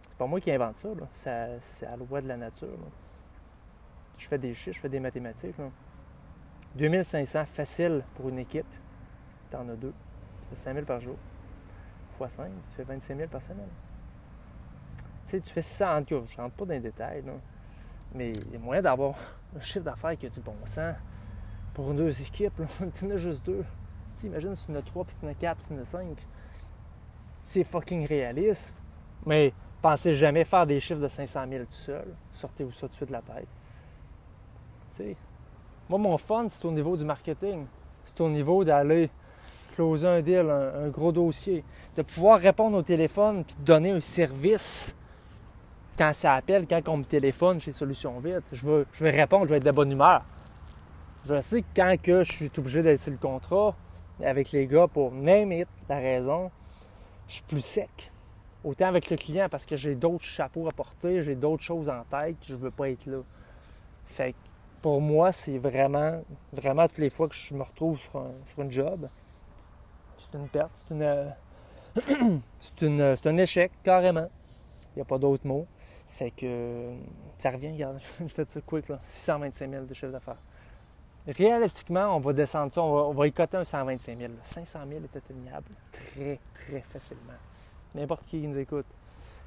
C'est 0.03 0.17
pas 0.17 0.29
moi 0.29 0.41
qui 0.41 0.53
invente 0.53 0.77
ça, 0.77 1.49
c'est 1.61 1.85
à 1.85 1.91
la 1.91 1.97
loi 1.97 2.21
de 2.21 2.29
la 2.29 2.37
nature. 2.37 2.69
Je 4.17 4.29
fais 4.29 4.39
des 4.39 4.55
chiffres, 4.55 4.77
je 4.77 4.81
fais 4.81 4.89
des 4.89 5.01
mathématiques. 5.01 5.57
2500 6.77 7.47
facile 7.47 8.05
pour 8.15 8.29
une 8.29 8.39
équipe, 8.39 8.73
tu 9.51 9.57
en 9.57 9.69
as 9.69 9.75
deux, 9.75 9.93
tu 10.43 10.51
fais 10.51 10.57
5 10.67 10.75
000 10.75 10.87
par 10.87 11.01
jour. 11.01 11.17
Fois 12.17 12.29
5, 12.29 12.53
tu 12.69 12.77
fais 12.77 12.85
25 12.85 13.17
000 13.17 13.29
par 13.29 13.43
semaine. 13.43 13.67
Tu 15.25 15.31
sais, 15.31 15.41
tu 15.41 15.53
fais 15.53 15.63
100 15.63 15.97
en 15.97 16.03
tout 16.05 16.25
je 16.31 16.37
ne 16.37 16.43
rentre 16.43 16.55
pas 16.55 16.65
dans 16.65 16.75
les 16.75 16.79
détails, 16.79 17.25
mais 18.15 18.31
il 18.31 18.53
y 18.53 18.55
a 18.55 18.59
moyen 18.61 18.83
d'avoir 18.83 19.17
un 19.57 19.59
chiffre 19.59 19.85
d'affaires 19.85 20.17
qui 20.17 20.27
a 20.27 20.31
du 20.31 20.39
bon 20.39 20.55
sens 20.65 20.95
pour 21.75 21.93
deux 21.93 22.21
équipes. 22.21 22.63
tu 22.95 23.05
en 23.05 23.11
as 23.11 23.17
juste 23.17 23.45
deux. 23.45 23.65
Si 24.09 24.17
tu 24.21 24.27
imagines 24.27 24.55
si 24.55 24.67
tu 24.67 24.73
en 24.73 24.77
as 24.77 24.83
trois, 24.83 25.05
puis 25.05 25.15
tu 25.21 25.27
en 25.27 25.29
as 25.29 25.35
quatre, 25.35 25.59
puis 25.59 25.67
tu 25.69 25.75
en 25.75 25.83
as 25.83 25.87
cinq. 25.87 26.17
C'est 27.43 27.65
fucking 27.65 28.07
réaliste. 28.07 28.81
Mais 29.27 29.53
pensez 29.83 30.15
jamais 30.15 30.45
faire 30.45 30.67
des 30.67 30.81
chiffres 30.81 31.01
de 31.01 31.09
500 31.09 31.45
000 31.49 31.65
tout 31.65 31.73
seul. 31.73 32.07
Sortez-vous 32.33 32.73
ça 32.73 32.87
tout 32.87 32.93
de 32.93 32.95
suite 32.95 33.09
de 33.09 33.13
la 33.13 33.21
tête. 33.21 33.49
Tu 34.97 34.97
sais, 34.97 35.17
moi, 35.89 35.99
mon 35.99 36.17
fun, 36.17 36.47
c'est 36.49 36.65
au 36.65 36.71
niveau 36.71 36.97
du 36.97 37.05
marketing. 37.05 37.67
C'est 38.05 38.21
au 38.21 38.29
niveau 38.29 38.65
d'aller 38.65 39.11
closer 39.73 40.07
un 40.07 40.21
deal, 40.21 40.49
un, 40.49 40.89
gros 40.89 41.13
dossier. 41.13 41.65
De 41.97 42.03
pouvoir 42.03 42.39
répondre 42.41 42.77
au 42.79 42.83
téléphone 42.83 43.45
puis 43.45 43.57
de 43.59 43.65
donner 43.65 43.91
un 43.91 44.01
service 44.01 44.95
quand 45.99 46.13
ça 46.13 46.35
appelle, 46.35 46.67
quand 46.67 46.89
on 46.89 46.99
me 46.99 47.05
téléphone 47.05 47.61
chez 47.61 47.73
Solution 47.73 48.19
Vite. 48.21 48.45
Je 48.53 48.65
veux, 48.67 48.87
je 48.93 49.05
répondre, 49.05 49.45
je 49.45 49.51
vais 49.51 49.57
être 49.59 49.65
de 49.65 49.71
bonne 49.71 49.93
humeur. 49.93 50.23
Je 51.27 51.41
sais 51.41 51.63
que 51.63 51.67
quand 51.75 51.97
que 52.03 52.23
je 52.23 52.33
suis 52.33 52.51
obligé 52.59 52.83
d'être 52.83 53.01
sur 53.01 53.11
le 53.11 53.17
contrat 53.17 53.75
avec 54.23 54.53
les 54.53 54.67
gars 54.67 54.87
pour 54.87 55.11
name 55.11 55.53
it, 55.53 55.69
la 55.89 55.97
raison, 55.97 56.51
je 57.29 57.35
suis 57.35 57.43
plus 57.45 57.65
sec. 57.65 58.13
Autant 58.63 58.87
avec 58.87 59.09
le 59.09 59.17
client 59.17 59.49
parce 59.51 59.65
que 59.65 59.75
j'ai 59.75 59.95
d'autres 59.95 60.25
chapeaux 60.25 60.69
à 60.69 60.73
porter, 60.73 61.23
j'ai 61.23 61.35
d'autres 61.35 61.63
choses 61.63 61.89
en 61.89 62.03
tête, 62.11 62.37
je 62.43 62.55
veux 62.55 62.71
pas 62.71 62.91
être 62.91 63.07
là. 63.07 63.23
Fait 64.07 64.33
que 64.33 64.37
pour 64.83 65.01
moi, 65.01 65.33
c'est 65.33 65.57
vraiment, 65.57 66.23
vraiment 66.53 66.87
toutes 66.89 66.99
les 66.99 67.09
fois 67.09 67.27
que 67.29 67.35
je 67.35 67.55
me 67.55 67.63
retrouve 67.63 67.99
sur 67.99 68.19
un, 68.19 68.71
job, 68.71 69.09
c'est 70.19 70.37
une 70.39 70.49
perte, 70.49 70.73
c'est 70.87 70.95
une, 72.83 73.17
c'est 73.17 73.27
un 73.27 73.37
échec 73.39 73.73
carrément. 73.83 74.29
Il 74.93 74.97
n'y 74.99 75.03
a 75.03 75.07
pas 75.07 75.19
d'autre 75.19 75.47
mot. 75.47 75.67
Fait 76.09 76.31
que 76.31 76.93
ça 77.39 77.51
revient, 77.51 77.73
regarde, 77.73 77.99
je 78.21 78.27
fais 78.27 78.45
ça 78.45 78.61
quick 78.61 78.91
là, 78.91 79.01
625 79.05 79.71
000 79.71 79.85
de 79.87 79.95
chiffre 79.95 80.13
d'affaires. 80.13 80.37
Réalistiquement, 81.27 82.17
on 82.17 82.21
va 82.21 82.35
descendre 82.35 82.73
ça, 82.73 82.83
on 82.83 83.13
va, 83.13 83.27
y 83.27 83.33
coter 83.33 83.57
un 83.57 83.65
125 83.65 84.19
000. 84.19 84.33
500 84.43 84.79
000 84.87 85.01
est 85.01 85.17
atteignable 85.17 85.71
très, 85.91 86.39
très 86.55 86.81
facilement. 86.81 87.33
N'importe 87.95 88.27
qui 88.27 88.47
nous 88.47 88.59
écoute. 88.59 88.85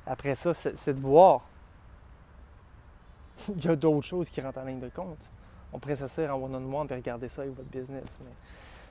Après 0.06 0.34
ça, 0.34 0.54
c'est 0.54 0.94
de 0.94 1.00
voir. 1.00 1.42
Il 3.50 3.64
y 3.64 3.68
a 3.68 3.76
d'autres 3.76 4.08
choses 4.08 4.30
qui 4.30 4.42
rentrent 4.42 4.60
en 4.60 4.64
ligne 4.66 4.80
de 4.80 4.90
compte. 4.90 5.20
On 5.72 5.78
pourrait 5.78 5.98
s'asseoir 5.98 6.36
en 6.36 6.42
one-on-one 6.42 6.88
et 6.90 6.96
regarder 6.96 7.30
ça 7.30 7.44
avec 7.44 7.56
votre 7.56 7.70
business. 7.70 8.18
Mais 8.22 8.32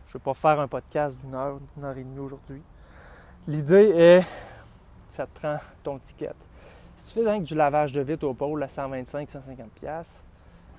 je 0.09 0.17
ne 0.17 0.19
vais 0.19 0.25
pas 0.25 0.35
faire 0.35 0.61
un 0.61 0.69
podcast 0.69 1.19
d'une 1.19 1.35
heure, 1.35 1.59
d'une 1.75 1.85
heure 1.85 1.99
et 1.99 2.05
demie 2.05 2.21
aujourd'hui. 2.21 2.63
L'idée 3.49 3.93
est, 3.97 4.25
ça 5.09 5.27
te 5.27 5.39
prend 5.39 5.57
ton 5.83 5.99
ticket. 5.99 6.31
Si 6.99 7.15
tu 7.15 7.25
fais 7.25 7.41
du 7.41 7.55
lavage 7.57 7.93
de 7.93 8.01
vitre 8.03 8.27
au 8.27 8.35
pôle 8.35 8.63
à 8.63 8.67
125-150$, 8.67 10.05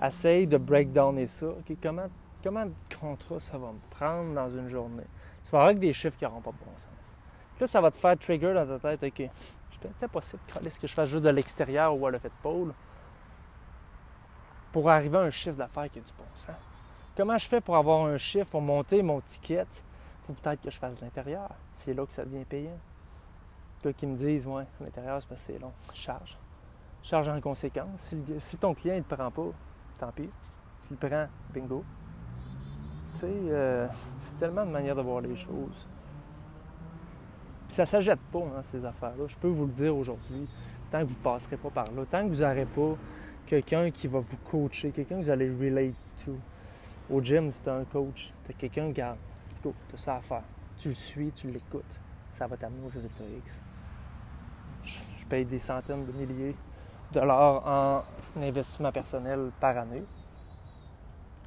essaye 0.02 0.48
de 0.48 0.58
breakdowner 0.58 1.28
ça. 1.28 1.48
comment, 1.82 2.08
comment 2.44 2.66
de 2.66 2.74
contrat 3.00 3.40
ça 3.40 3.58
va 3.58 3.72
me 3.72 3.80
prendre 3.92 4.34
dans 4.34 4.50
une 4.50 4.70
journée? 4.70 5.06
Tu 5.46 5.52
vas 5.52 5.60
avoir 5.60 5.76
des 5.76 5.94
chiffres 5.94 6.18
qui 6.18 6.26
n'auront 6.26 6.42
pas 6.42 6.52
de 6.52 6.58
bon 6.58 6.72
sens. 6.78 7.60
là, 7.60 7.68
ça 7.68 7.82
va 7.82 7.92
te 7.92 7.98
faire 7.98 8.18
trigger 8.18 8.54
dans 8.54 8.66
ta 8.78 8.98
tête, 8.98 9.04
OK, 9.04 9.30
c'est 10.00 10.12
possible 10.12 10.42
est-ce 10.66 10.80
que 10.80 10.88
je 10.88 10.94
fasse 10.94 11.10
juste 11.10 11.24
de 11.24 11.30
l'extérieur 11.30 11.96
ou 11.96 12.06
à 12.06 12.12
le 12.12 12.20
fait 12.20 12.30
de 12.30 12.34
pôle 12.42 12.74
pour 14.72 14.90
arriver 14.90 15.18
à 15.18 15.22
un 15.22 15.30
chiffre 15.30 15.56
d'affaires 15.56 15.90
qui 15.90 16.00
a 16.00 16.02
du 16.02 16.14
bon 16.18 16.26
sens. 16.36 16.56
Comment 17.16 17.38
je 17.38 17.48
fais 17.48 17.62
pour 17.62 17.76
avoir 17.76 18.06
un 18.06 18.18
chiffre, 18.18 18.46
pour 18.46 18.62
monter 18.62 19.02
mon 19.02 19.22
ticket? 19.22 19.66
Faut 20.28 20.34
peut-être 20.34 20.62
que 20.62 20.70
je 20.70 20.78
fasse 20.78 20.96
de 20.98 21.02
l'intérieur. 21.02 21.50
C'est 21.74 21.94
là 21.94 22.06
que 22.06 22.14
ça 22.14 22.24
devient 22.26 22.46
payant. 22.46 22.78
Toi 23.82 23.94
qui 23.94 24.06
me 24.06 24.16
disent, 24.16 24.46
ouais, 24.46 24.66
l'intérieur, 24.82 25.20
c'est 25.22 25.30
parce 25.30 25.44
que 25.44 25.54
long. 25.54 25.74
Charge. 25.94 26.38
Charge 27.04 27.28
en 27.30 27.40
conséquence. 27.42 28.14
Si, 28.42 28.58
ton 28.58 28.74
client 28.74 28.96
ne 28.98 29.02
te 29.02 29.16
prend 29.16 29.32
pas, 29.32 29.50
tant 29.98 30.12
pis. 30.12 30.30
Tu 30.82 30.94
le 30.94 31.08
prends, 31.08 31.28
bingo. 31.54 31.84
Tu 33.14 33.20
sais, 33.20 33.28
euh, 33.28 33.88
c'est 34.22 34.40
tellement 34.40 34.66
de 34.66 34.72
manière 34.72 34.96
de 34.96 35.02
voir 35.02 35.22
les 35.22 35.36
choses. 35.36 35.86
Puis 37.68 37.76
ça 37.76 37.84
ne 37.84 37.88
s'ajette 37.88 38.22
pas, 38.32 38.40
hein, 38.40 38.64
ces 38.72 38.86
affaires-là. 38.86 39.26
Je 39.28 39.38
peux 39.38 39.48
vous 39.48 39.66
le 39.66 39.72
dire 39.72 39.96
aujourd'hui, 39.96 40.48
tant 40.92 41.02
que 41.02 41.12
vous 41.12 41.18
ne 41.18 41.24
passerez 41.24 41.58
pas 41.58 41.70
par 41.70 41.92
là, 41.92 42.06
tant 42.10 42.24
que 42.24 42.34
vous 42.34 42.42
n'aurez 42.42 42.66
pas 42.66 42.96
quelqu'un 43.46 43.92
qui 43.92 44.08
va 44.08 44.20
vous 44.20 44.38
coacher, 44.50 44.92
quelqu'un 44.92 45.18
que 45.18 45.24
vous 45.24 45.30
allez 45.30 45.50
relate 45.50 45.96
to. 46.24 46.36
Au 47.10 47.22
gym, 47.22 47.50
c'est 47.52 47.68
un 47.70 47.84
coach. 47.86 48.34
Tu 48.46 48.52
as 48.52 48.54
quelqu'un, 48.54 48.88
regarde, 48.88 49.18
tu 49.62 49.70
as 49.70 49.98
ça 49.98 50.16
à 50.16 50.22
faire. 50.22 50.44
Tu 50.78 50.90
le 50.90 50.94
suis, 50.94 51.32
tu 51.32 51.48
l'écoutes. 51.50 52.00
Ça 52.38 52.46
va 52.48 52.56
t'amener 52.56 52.86
au 52.86 52.90
résultat 52.90 53.24
X. 53.24 53.54
Je 54.84 55.26
paye 55.26 55.46
des 55.46 55.60
centaines 55.60 56.06
de 56.06 56.12
milliers 56.12 56.56
en 57.16 58.04
investissement 58.36 58.92
personnel 58.92 59.52
par 59.60 59.78
année. 59.78 60.04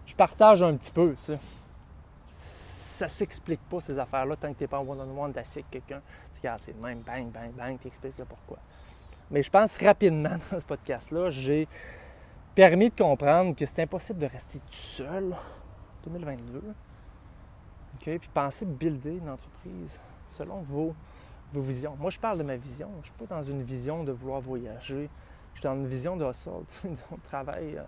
Je 0.06 0.16
partage 0.16 0.62
un 0.62 0.76
petit 0.76 0.90
peu, 0.90 1.14
tu 1.20 1.24
sais. 1.24 1.38
Ça 2.26 3.08
s'explique 3.08 3.60
pas, 3.70 3.80
ces 3.80 3.98
affaires-là, 3.98 4.36
tant 4.36 4.52
que 4.52 4.58
tu 4.58 4.64
n'es 4.64 4.68
pas 4.68 4.78
en 4.78 4.86
one-on-one 4.86 5.32
d'assis 5.32 5.60
avec 5.60 5.70
quelqu'un. 5.70 6.02
Tu 6.34 6.40
regardes, 6.40 6.60
c'est 6.60 6.76
même, 6.76 7.00
bang, 7.00 7.30
bang, 7.30 7.52
bang, 7.52 7.78
tu 7.80 7.88
expliques 7.88 8.16
pourquoi. 8.28 8.58
Mais 9.30 9.42
je 9.42 9.50
pense 9.50 9.78
rapidement 9.78 10.36
dans 10.50 10.60
ce 10.60 10.64
podcast-là, 10.64 11.30
j'ai 11.30 11.68
permis 12.54 12.90
de 12.90 12.96
comprendre 12.96 13.54
que 13.54 13.64
c'est 13.64 13.82
impossible 13.82 14.18
de 14.18 14.26
rester 14.26 14.58
tout 14.58 14.74
seul 14.74 15.34
2022. 16.04 16.58
OK? 17.94 18.18
Puis 18.18 18.30
penser 18.34 18.66
builder 18.66 19.16
une 19.16 19.30
entreprise 19.30 20.00
selon 20.28 20.62
vos, 20.62 20.94
vos 21.52 21.62
visions. 21.62 21.96
Moi, 21.98 22.10
je 22.10 22.18
parle 22.18 22.38
de 22.38 22.42
ma 22.42 22.56
vision. 22.56 22.88
Je 22.94 22.98
ne 22.98 23.04
suis 23.04 23.26
pas 23.26 23.34
dans 23.36 23.42
une 23.42 23.62
vision 23.62 24.04
de 24.04 24.12
vouloir 24.12 24.40
voyager 24.40 25.08
je 25.54 25.62
dans 25.62 25.74
une 25.74 25.86
vision 25.86 26.16
de 26.16 26.24
hustle, 26.24 26.64
de 26.84 27.22
travail. 27.24 27.76
Euh, 27.76 27.82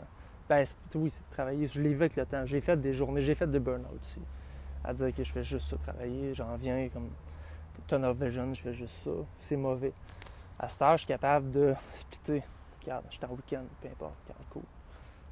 ben, 0.48 0.66
oui, 0.94 1.12
travailler. 1.31 1.66
Je 1.66 1.81
l'ai 1.81 1.90
vu 1.90 1.96
avec 1.96 2.16
le 2.16 2.27
temps. 2.27 2.44
J'ai 2.44 2.61
fait 2.61 2.81
des 2.81 2.92
journées, 2.92 3.20
j'ai 3.20 3.35
fait 3.35 3.51
des 3.51 3.61
burn-out 3.61 3.98
aussi. 4.01 4.20
À 4.85 4.92
dire 4.92 5.14
que 5.14 5.22
je 5.22 5.33
fais 5.33 5.44
juste 5.44 5.68
ça, 5.68 5.77
travailler. 5.77 6.35
J'en 6.35 6.57
viens 6.57 6.88
comme 6.88 7.09
ton 7.87 8.03
of 8.03 8.16
vision, 8.18 8.53
je 8.53 8.62
fais 8.62 8.75
juste 8.75 9.05
ça. 9.05 9.11
C'est 9.38 9.57
mauvais. 9.57 9.92
À 10.59 10.68
ce 10.68 10.79
temps, 10.79 10.92
je 10.92 10.98
suis 10.98 11.07
capable 11.07 11.51
de 11.51 11.75
splitter. 11.94 12.42
Regarde, 12.83 13.05
je 13.11 13.16
suis 13.16 13.25
en 13.25 13.31
week-end, 13.31 13.62
peu 13.81 13.88
importe, 13.88 14.14
regarde, 14.25 14.44
cool. 14.51 14.62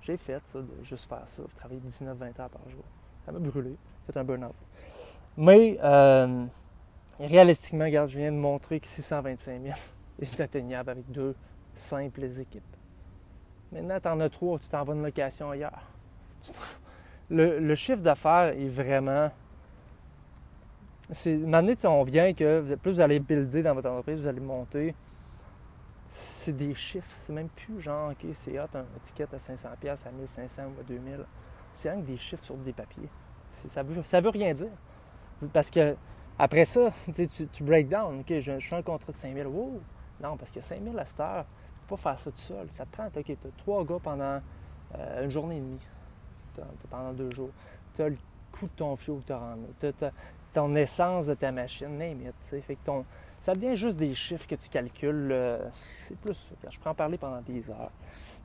J'ai 0.02 0.16
fait 0.16 0.40
ça, 0.46 0.60
de 0.60 0.82
juste 0.82 1.08
faire 1.08 1.26
ça, 1.26 1.42
travailler 1.56 1.80
19-20 1.80 2.40
heures 2.40 2.48
par 2.48 2.68
jour. 2.68 2.84
Ça 3.26 3.32
m'a 3.32 3.38
brûlé, 3.38 3.76
fait 4.06 4.16
un 4.16 4.24
burn-out. 4.24 4.54
Mais, 5.36 5.78
euh, 5.82 6.46
réalistiquement, 7.18 7.84
regarde, 7.84 8.08
je 8.08 8.18
viens 8.18 8.32
de 8.32 8.36
montrer 8.36 8.80
que 8.80 8.86
625 8.86 9.62
000 9.62 9.74
est 10.20 10.40
atteignable 10.40 10.90
avec 10.90 11.10
deux 11.10 11.34
simples 11.80 12.24
équipes. 12.40 12.62
Maintenant, 13.72 14.00
tu 14.00 14.08
en 14.08 14.20
as 14.20 14.28
trois, 14.28 14.58
tu 14.58 14.68
t'en 14.68 14.84
vas 14.84 14.94
une 14.94 15.02
location 15.02 15.50
ailleurs. 15.50 15.82
Le, 17.30 17.74
chiffre 17.76 18.02
d'affaires 18.02 18.54
est 18.58 18.68
vraiment. 18.68 19.30
C'est, 21.12 21.36
maintenant, 21.36 22.00
on 22.00 22.02
vient 22.02 22.32
que 22.32 22.74
plus 22.76 22.92
vous 22.92 23.00
allez 23.00 23.20
builder 23.20 23.62
dans 23.62 23.74
votre 23.74 23.88
entreprise, 23.88 24.20
vous 24.20 24.26
allez 24.26 24.40
monter. 24.40 24.94
C'est 26.08 26.56
des 26.56 26.74
chiffres, 26.74 27.10
c'est 27.24 27.32
même 27.32 27.48
plus 27.48 27.80
genre, 27.80 28.10
OK, 28.10 28.26
c'est 28.34 28.58
hot, 28.58 28.66
un 28.74 28.84
ticket 29.04 29.28
à 29.32 29.36
500$, 29.36 29.64
à 29.64 30.10
1500 30.10 30.62
ou 30.76 30.80
à 30.80 30.82
2000. 30.82 31.24
C'est 31.72 31.90
rien 31.90 32.00
que 32.00 32.06
des 32.06 32.16
chiffres 32.16 32.42
sur 32.42 32.56
des 32.56 32.72
papiers. 32.72 33.08
ça, 33.50 33.82
veut, 33.84 34.02
ça 34.02 34.20
veut 34.20 34.30
rien 34.30 34.52
dire. 34.52 34.72
Parce 35.52 35.70
que 35.70 35.94
Après 36.38 36.64
ça, 36.64 36.90
tu, 37.14 37.28
tu 37.28 37.62
break 37.62 37.88
down. 37.88 38.20
OK, 38.20 38.40
je, 38.40 38.58
fais 38.58 38.76
un 38.76 38.82
contrat 38.82 39.12
de 39.12 39.16
5 39.16 39.34
000. 39.34 39.48
Wow! 39.48 39.80
Non, 40.20 40.36
parce 40.36 40.50
que 40.50 40.60
5 40.60 40.82
000 40.82 40.98
à 40.98 41.04
cette 41.04 41.20
heure, 41.20 41.44
pas 41.90 41.96
faire 41.96 42.18
ça 42.18 42.30
tout 42.30 42.36
seul. 42.36 42.70
Ça 42.70 42.84
te 42.86 42.92
prend, 42.92 43.06
OK, 43.06 43.24
tu 43.24 43.32
as 43.32 43.50
trois 43.58 43.84
gars 43.84 43.98
pendant 44.02 44.40
euh, 44.98 45.24
une 45.24 45.30
journée 45.30 45.56
et 45.56 45.60
demie, 45.60 45.80
pendant 46.88 47.12
deux 47.12 47.30
jours. 47.30 47.50
Tu 47.94 48.02
as 48.02 48.08
le 48.08 48.16
coût 48.52 48.66
de 48.66 48.72
ton 48.72 48.96
fioul 48.96 49.20
que 49.22 49.26
tu 49.80 49.86
as, 49.86 49.92
tu 49.92 50.04
ton 50.52 50.74
essence 50.74 51.26
de 51.26 51.34
ta 51.34 51.52
machine, 51.52 51.96
name 51.96 52.18
ça 53.38 53.54
devient 53.54 53.74
juste 53.74 53.96
des 53.96 54.14
chiffres 54.14 54.46
que 54.46 54.54
tu 54.54 54.68
calcules. 54.68 55.30
Euh, 55.32 55.58
c'est 55.74 56.18
plus 56.18 56.34
ça. 56.34 56.70
Je 56.70 56.78
peux 56.78 56.90
en 56.90 56.94
parler 56.94 57.16
pendant 57.16 57.40
des 57.40 57.70
heures. 57.70 57.90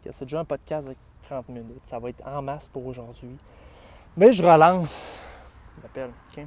C'est 0.09 0.23
déjà 0.23 0.39
un 0.39 0.45
podcast 0.45 0.87
de 0.87 0.95
30 1.23 1.49
minutes. 1.49 1.81
Ça 1.83 1.99
va 1.99 2.09
être 2.09 2.25
en 2.25 2.41
masse 2.41 2.69
pour 2.69 2.85
aujourd'hui. 2.85 3.35
Mais 4.15 4.31
je 4.31 4.41
relance 4.41 5.19
l'appel. 5.83 6.11
OK? 6.31 6.45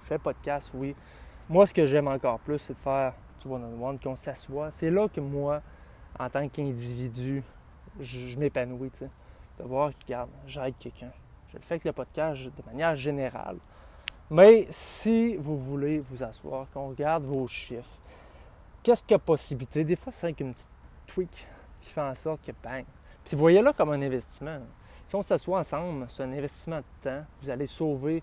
Je 0.00 0.06
fais 0.06 0.18
podcast, 0.18 0.70
oui. 0.72 0.96
Moi, 1.50 1.66
ce 1.66 1.74
que 1.74 1.84
j'aime 1.84 2.08
encore 2.08 2.38
plus, 2.38 2.58
c'est 2.58 2.72
de 2.72 2.78
faire 2.78 3.12
du 3.42 3.48
one-on-one, 3.48 3.98
qu'on 3.98 4.16
s'assoit. 4.16 4.70
C'est 4.70 4.90
là 4.90 5.08
que 5.08 5.20
moi, 5.20 5.60
en 6.18 6.28
tant 6.28 6.48
qu'individu, 6.48 7.42
je, 7.98 8.38
m'épanouis. 8.38 8.90
De 9.58 9.64
voir, 9.64 9.92
regarde, 10.04 10.30
j'aide 10.46 10.74
quelqu'un. 10.78 11.10
Je 11.48 11.56
le 11.56 11.62
fais 11.62 11.74
avec 11.74 11.84
le 11.84 11.92
podcast 11.92 12.42
de 12.42 12.62
manière 12.66 12.96
générale. 12.96 13.56
Mais 14.30 14.66
si 14.70 15.36
vous 15.36 15.58
voulez 15.58 15.98
vous 15.98 16.22
asseoir, 16.22 16.66
qu'on 16.72 16.88
regarde 16.88 17.24
vos 17.24 17.46
chiffres, 17.46 17.98
qu'est-ce 18.82 19.02
qu'il 19.02 19.12
y 19.12 19.14
a 19.14 19.18
possibilité? 19.18 19.84
Des 19.84 19.96
fois, 19.96 20.12
c'est 20.12 20.26
avec 20.26 20.40
une 20.40 20.54
petite 20.54 20.68
tweak 21.06 21.48
qui 21.80 21.90
fait 21.90 22.00
en 22.00 22.14
sorte 22.14 22.42
que 22.42 22.52
bang. 22.62 22.84
Puis 23.24 23.36
voyez 23.36 23.60
là 23.60 23.72
comme 23.72 23.90
un 23.90 24.00
investissement. 24.00 24.60
Si 25.06 25.16
on 25.16 25.22
s'assoit 25.22 25.58
ensemble, 25.58 26.06
c'est 26.08 26.22
un 26.22 26.32
investissement 26.32 26.78
de 26.78 26.84
temps. 27.02 27.24
Vous 27.42 27.50
allez 27.50 27.66
sauver 27.66 28.22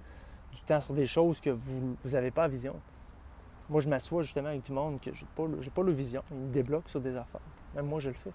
du 0.53 0.61
temps 0.61 0.79
sur 0.79 0.93
des 0.93 1.05
choses 1.05 1.41
que 1.41 1.49
vous 1.49 1.97
n'avez 2.05 2.31
pas 2.31 2.45
à 2.45 2.47
vision. 2.47 2.75
Moi, 3.69 3.81
je 3.81 3.89
m'assois 3.89 4.23
justement 4.23 4.47
avec 4.47 4.63
du 4.63 4.71
monde 4.71 5.01
que 5.01 5.13
je 5.13 5.23
n'ai 5.23 5.29
pas, 5.35 5.43
pas 5.75 5.83
le 5.83 5.91
vision. 5.91 6.23
Ils 6.31 6.37
me 6.37 6.51
débloquent 6.53 6.87
sur 6.87 7.01
des 7.01 7.15
affaires. 7.17 7.41
Même 7.77 7.85
moi, 7.85 7.99
je 7.99 8.09
le 8.09 8.15
fais. 8.15 8.31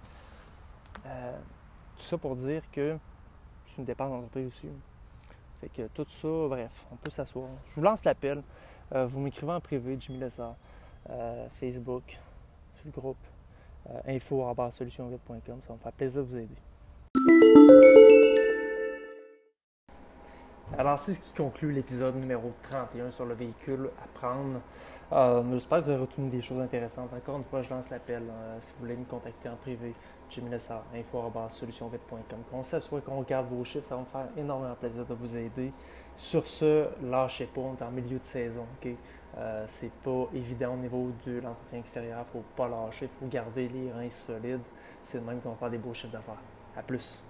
Euh, 1.04 1.36
tout 1.96 2.04
ça 2.04 2.16
pour 2.16 2.36
dire 2.36 2.62
que 2.70 2.96
c'est 3.66 3.78
une 3.78 3.84
dépense 3.84 4.08
d'entreprise 4.10 4.46
aussi. 4.46 4.68
Fait 5.60 5.68
que 5.68 5.88
tout 5.88 6.06
ça, 6.08 6.28
bref, 6.48 6.86
on 6.92 6.96
peut 6.96 7.10
s'asseoir. 7.10 7.48
Je 7.70 7.74
vous 7.74 7.82
lance 7.82 8.04
l'appel. 8.04 8.40
Euh, 8.94 9.06
vous 9.06 9.20
m'écrivez 9.20 9.52
en 9.52 9.60
privé, 9.60 9.96
Jimmy 9.98 10.18
Lessard, 10.18 10.54
euh, 11.10 11.48
Facebook, 11.50 12.04
sur 12.76 12.86
le 12.86 12.92
groupe, 12.92 13.16
euh, 13.90 14.00
info 14.06 14.44
Ça 14.56 14.64
va 14.64 14.70
me 15.50 15.78
faire 15.78 15.92
plaisir 15.92 16.22
de 16.22 16.26
vous 16.28 16.36
aider. 16.36 18.01
Alors, 20.78 20.98
c'est 20.98 21.12
ce 21.12 21.20
qui 21.20 21.34
conclut 21.34 21.70
l'épisode 21.70 22.16
numéro 22.16 22.50
31 22.62 23.10
sur 23.10 23.26
le 23.26 23.34
véhicule 23.34 23.90
à 24.02 24.18
prendre. 24.18 24.60
Euh, 25.12 25.42
j'espère 25.52 25.80
que 25.80 25.84
vous 25.84 25.90
avez 25.90 26.00
retenu 26.00 26.30
des 26.30 26.40
choses 26.40 26.60
intéressantes. 26.62 27.10
Encore 27.14 27.36
une 27.36 27.44
fois, 27.44 27.60
je 27.62 27.68
lance 27.68 27.90
l'appel. 27.90 28.22
Euh, 28.22 28.56
si 28.60 28.72
vous 28.72 28.80
voulez 28.80 28.96
me 28.96 29.04
contacter 29.04 29.50
en 29.50 29.56
privé, 29.56 29.92
Jimmy 30.30 30.48
Lessard, 30.48 30.84
info.solutionvite.com. 30.94 32.38
Qu'on 32.50 32.64
s'assoit, 32.64 33.02
qu'on 33.02 33.18
regarde 33.18 33.48
vos 33.48 33.62
chiffres, 33.64 33.86
ça 33.86 33.96
va 33.96 34.00
me 34.00 34.06
faire 34.06 34.28
énormément 34.34 34.74
plaisir 34.74 35.04
de 35.04 35.12
vous 35.12 35.36
aider. 35.36 35.72
Sur 36.16 36.48
ce, 36.48 36.86
lâchez 37.02 37.46
pas, 37.46 37.60
on 37.60 37.76
est 37.76 37.82
en 37.82 37.90
milieu 37.90 38.18
de 38.18 38.24
saison. 38.24 38.64
ok? 38.82 38.92
Euh, 39.36 39.64
c'est 39.68 39.92
pas 39.92 40.26
évident 40.34 40.72
au 40.72 40.78
niveau 40.78 41.10
de 41.26 41.38
l'entretien 41.40 41.80
extérieur. 41.80 42.24
Faut 42.32 42.44
pas 42.56 42.66
lâcher, 42.66 43.10
faut 43.20 43.26
garder 43.26 43.68
les 43.68 43.92
reins 43.92 44.10
solides. 44.10 44.64
C'est 45.02 45.18
le 45.18 45.24
même 45.24 45.40
qu'on 45.40 45.50
va 45.50 45.56
faire 45.56 45.70
des 45.70 45.78
beaux 45.78 45.92
chiffres 45.92 46.12
d'affaires. 46.12 46.40
À 46.74 46.82
plus. 46.82 47.22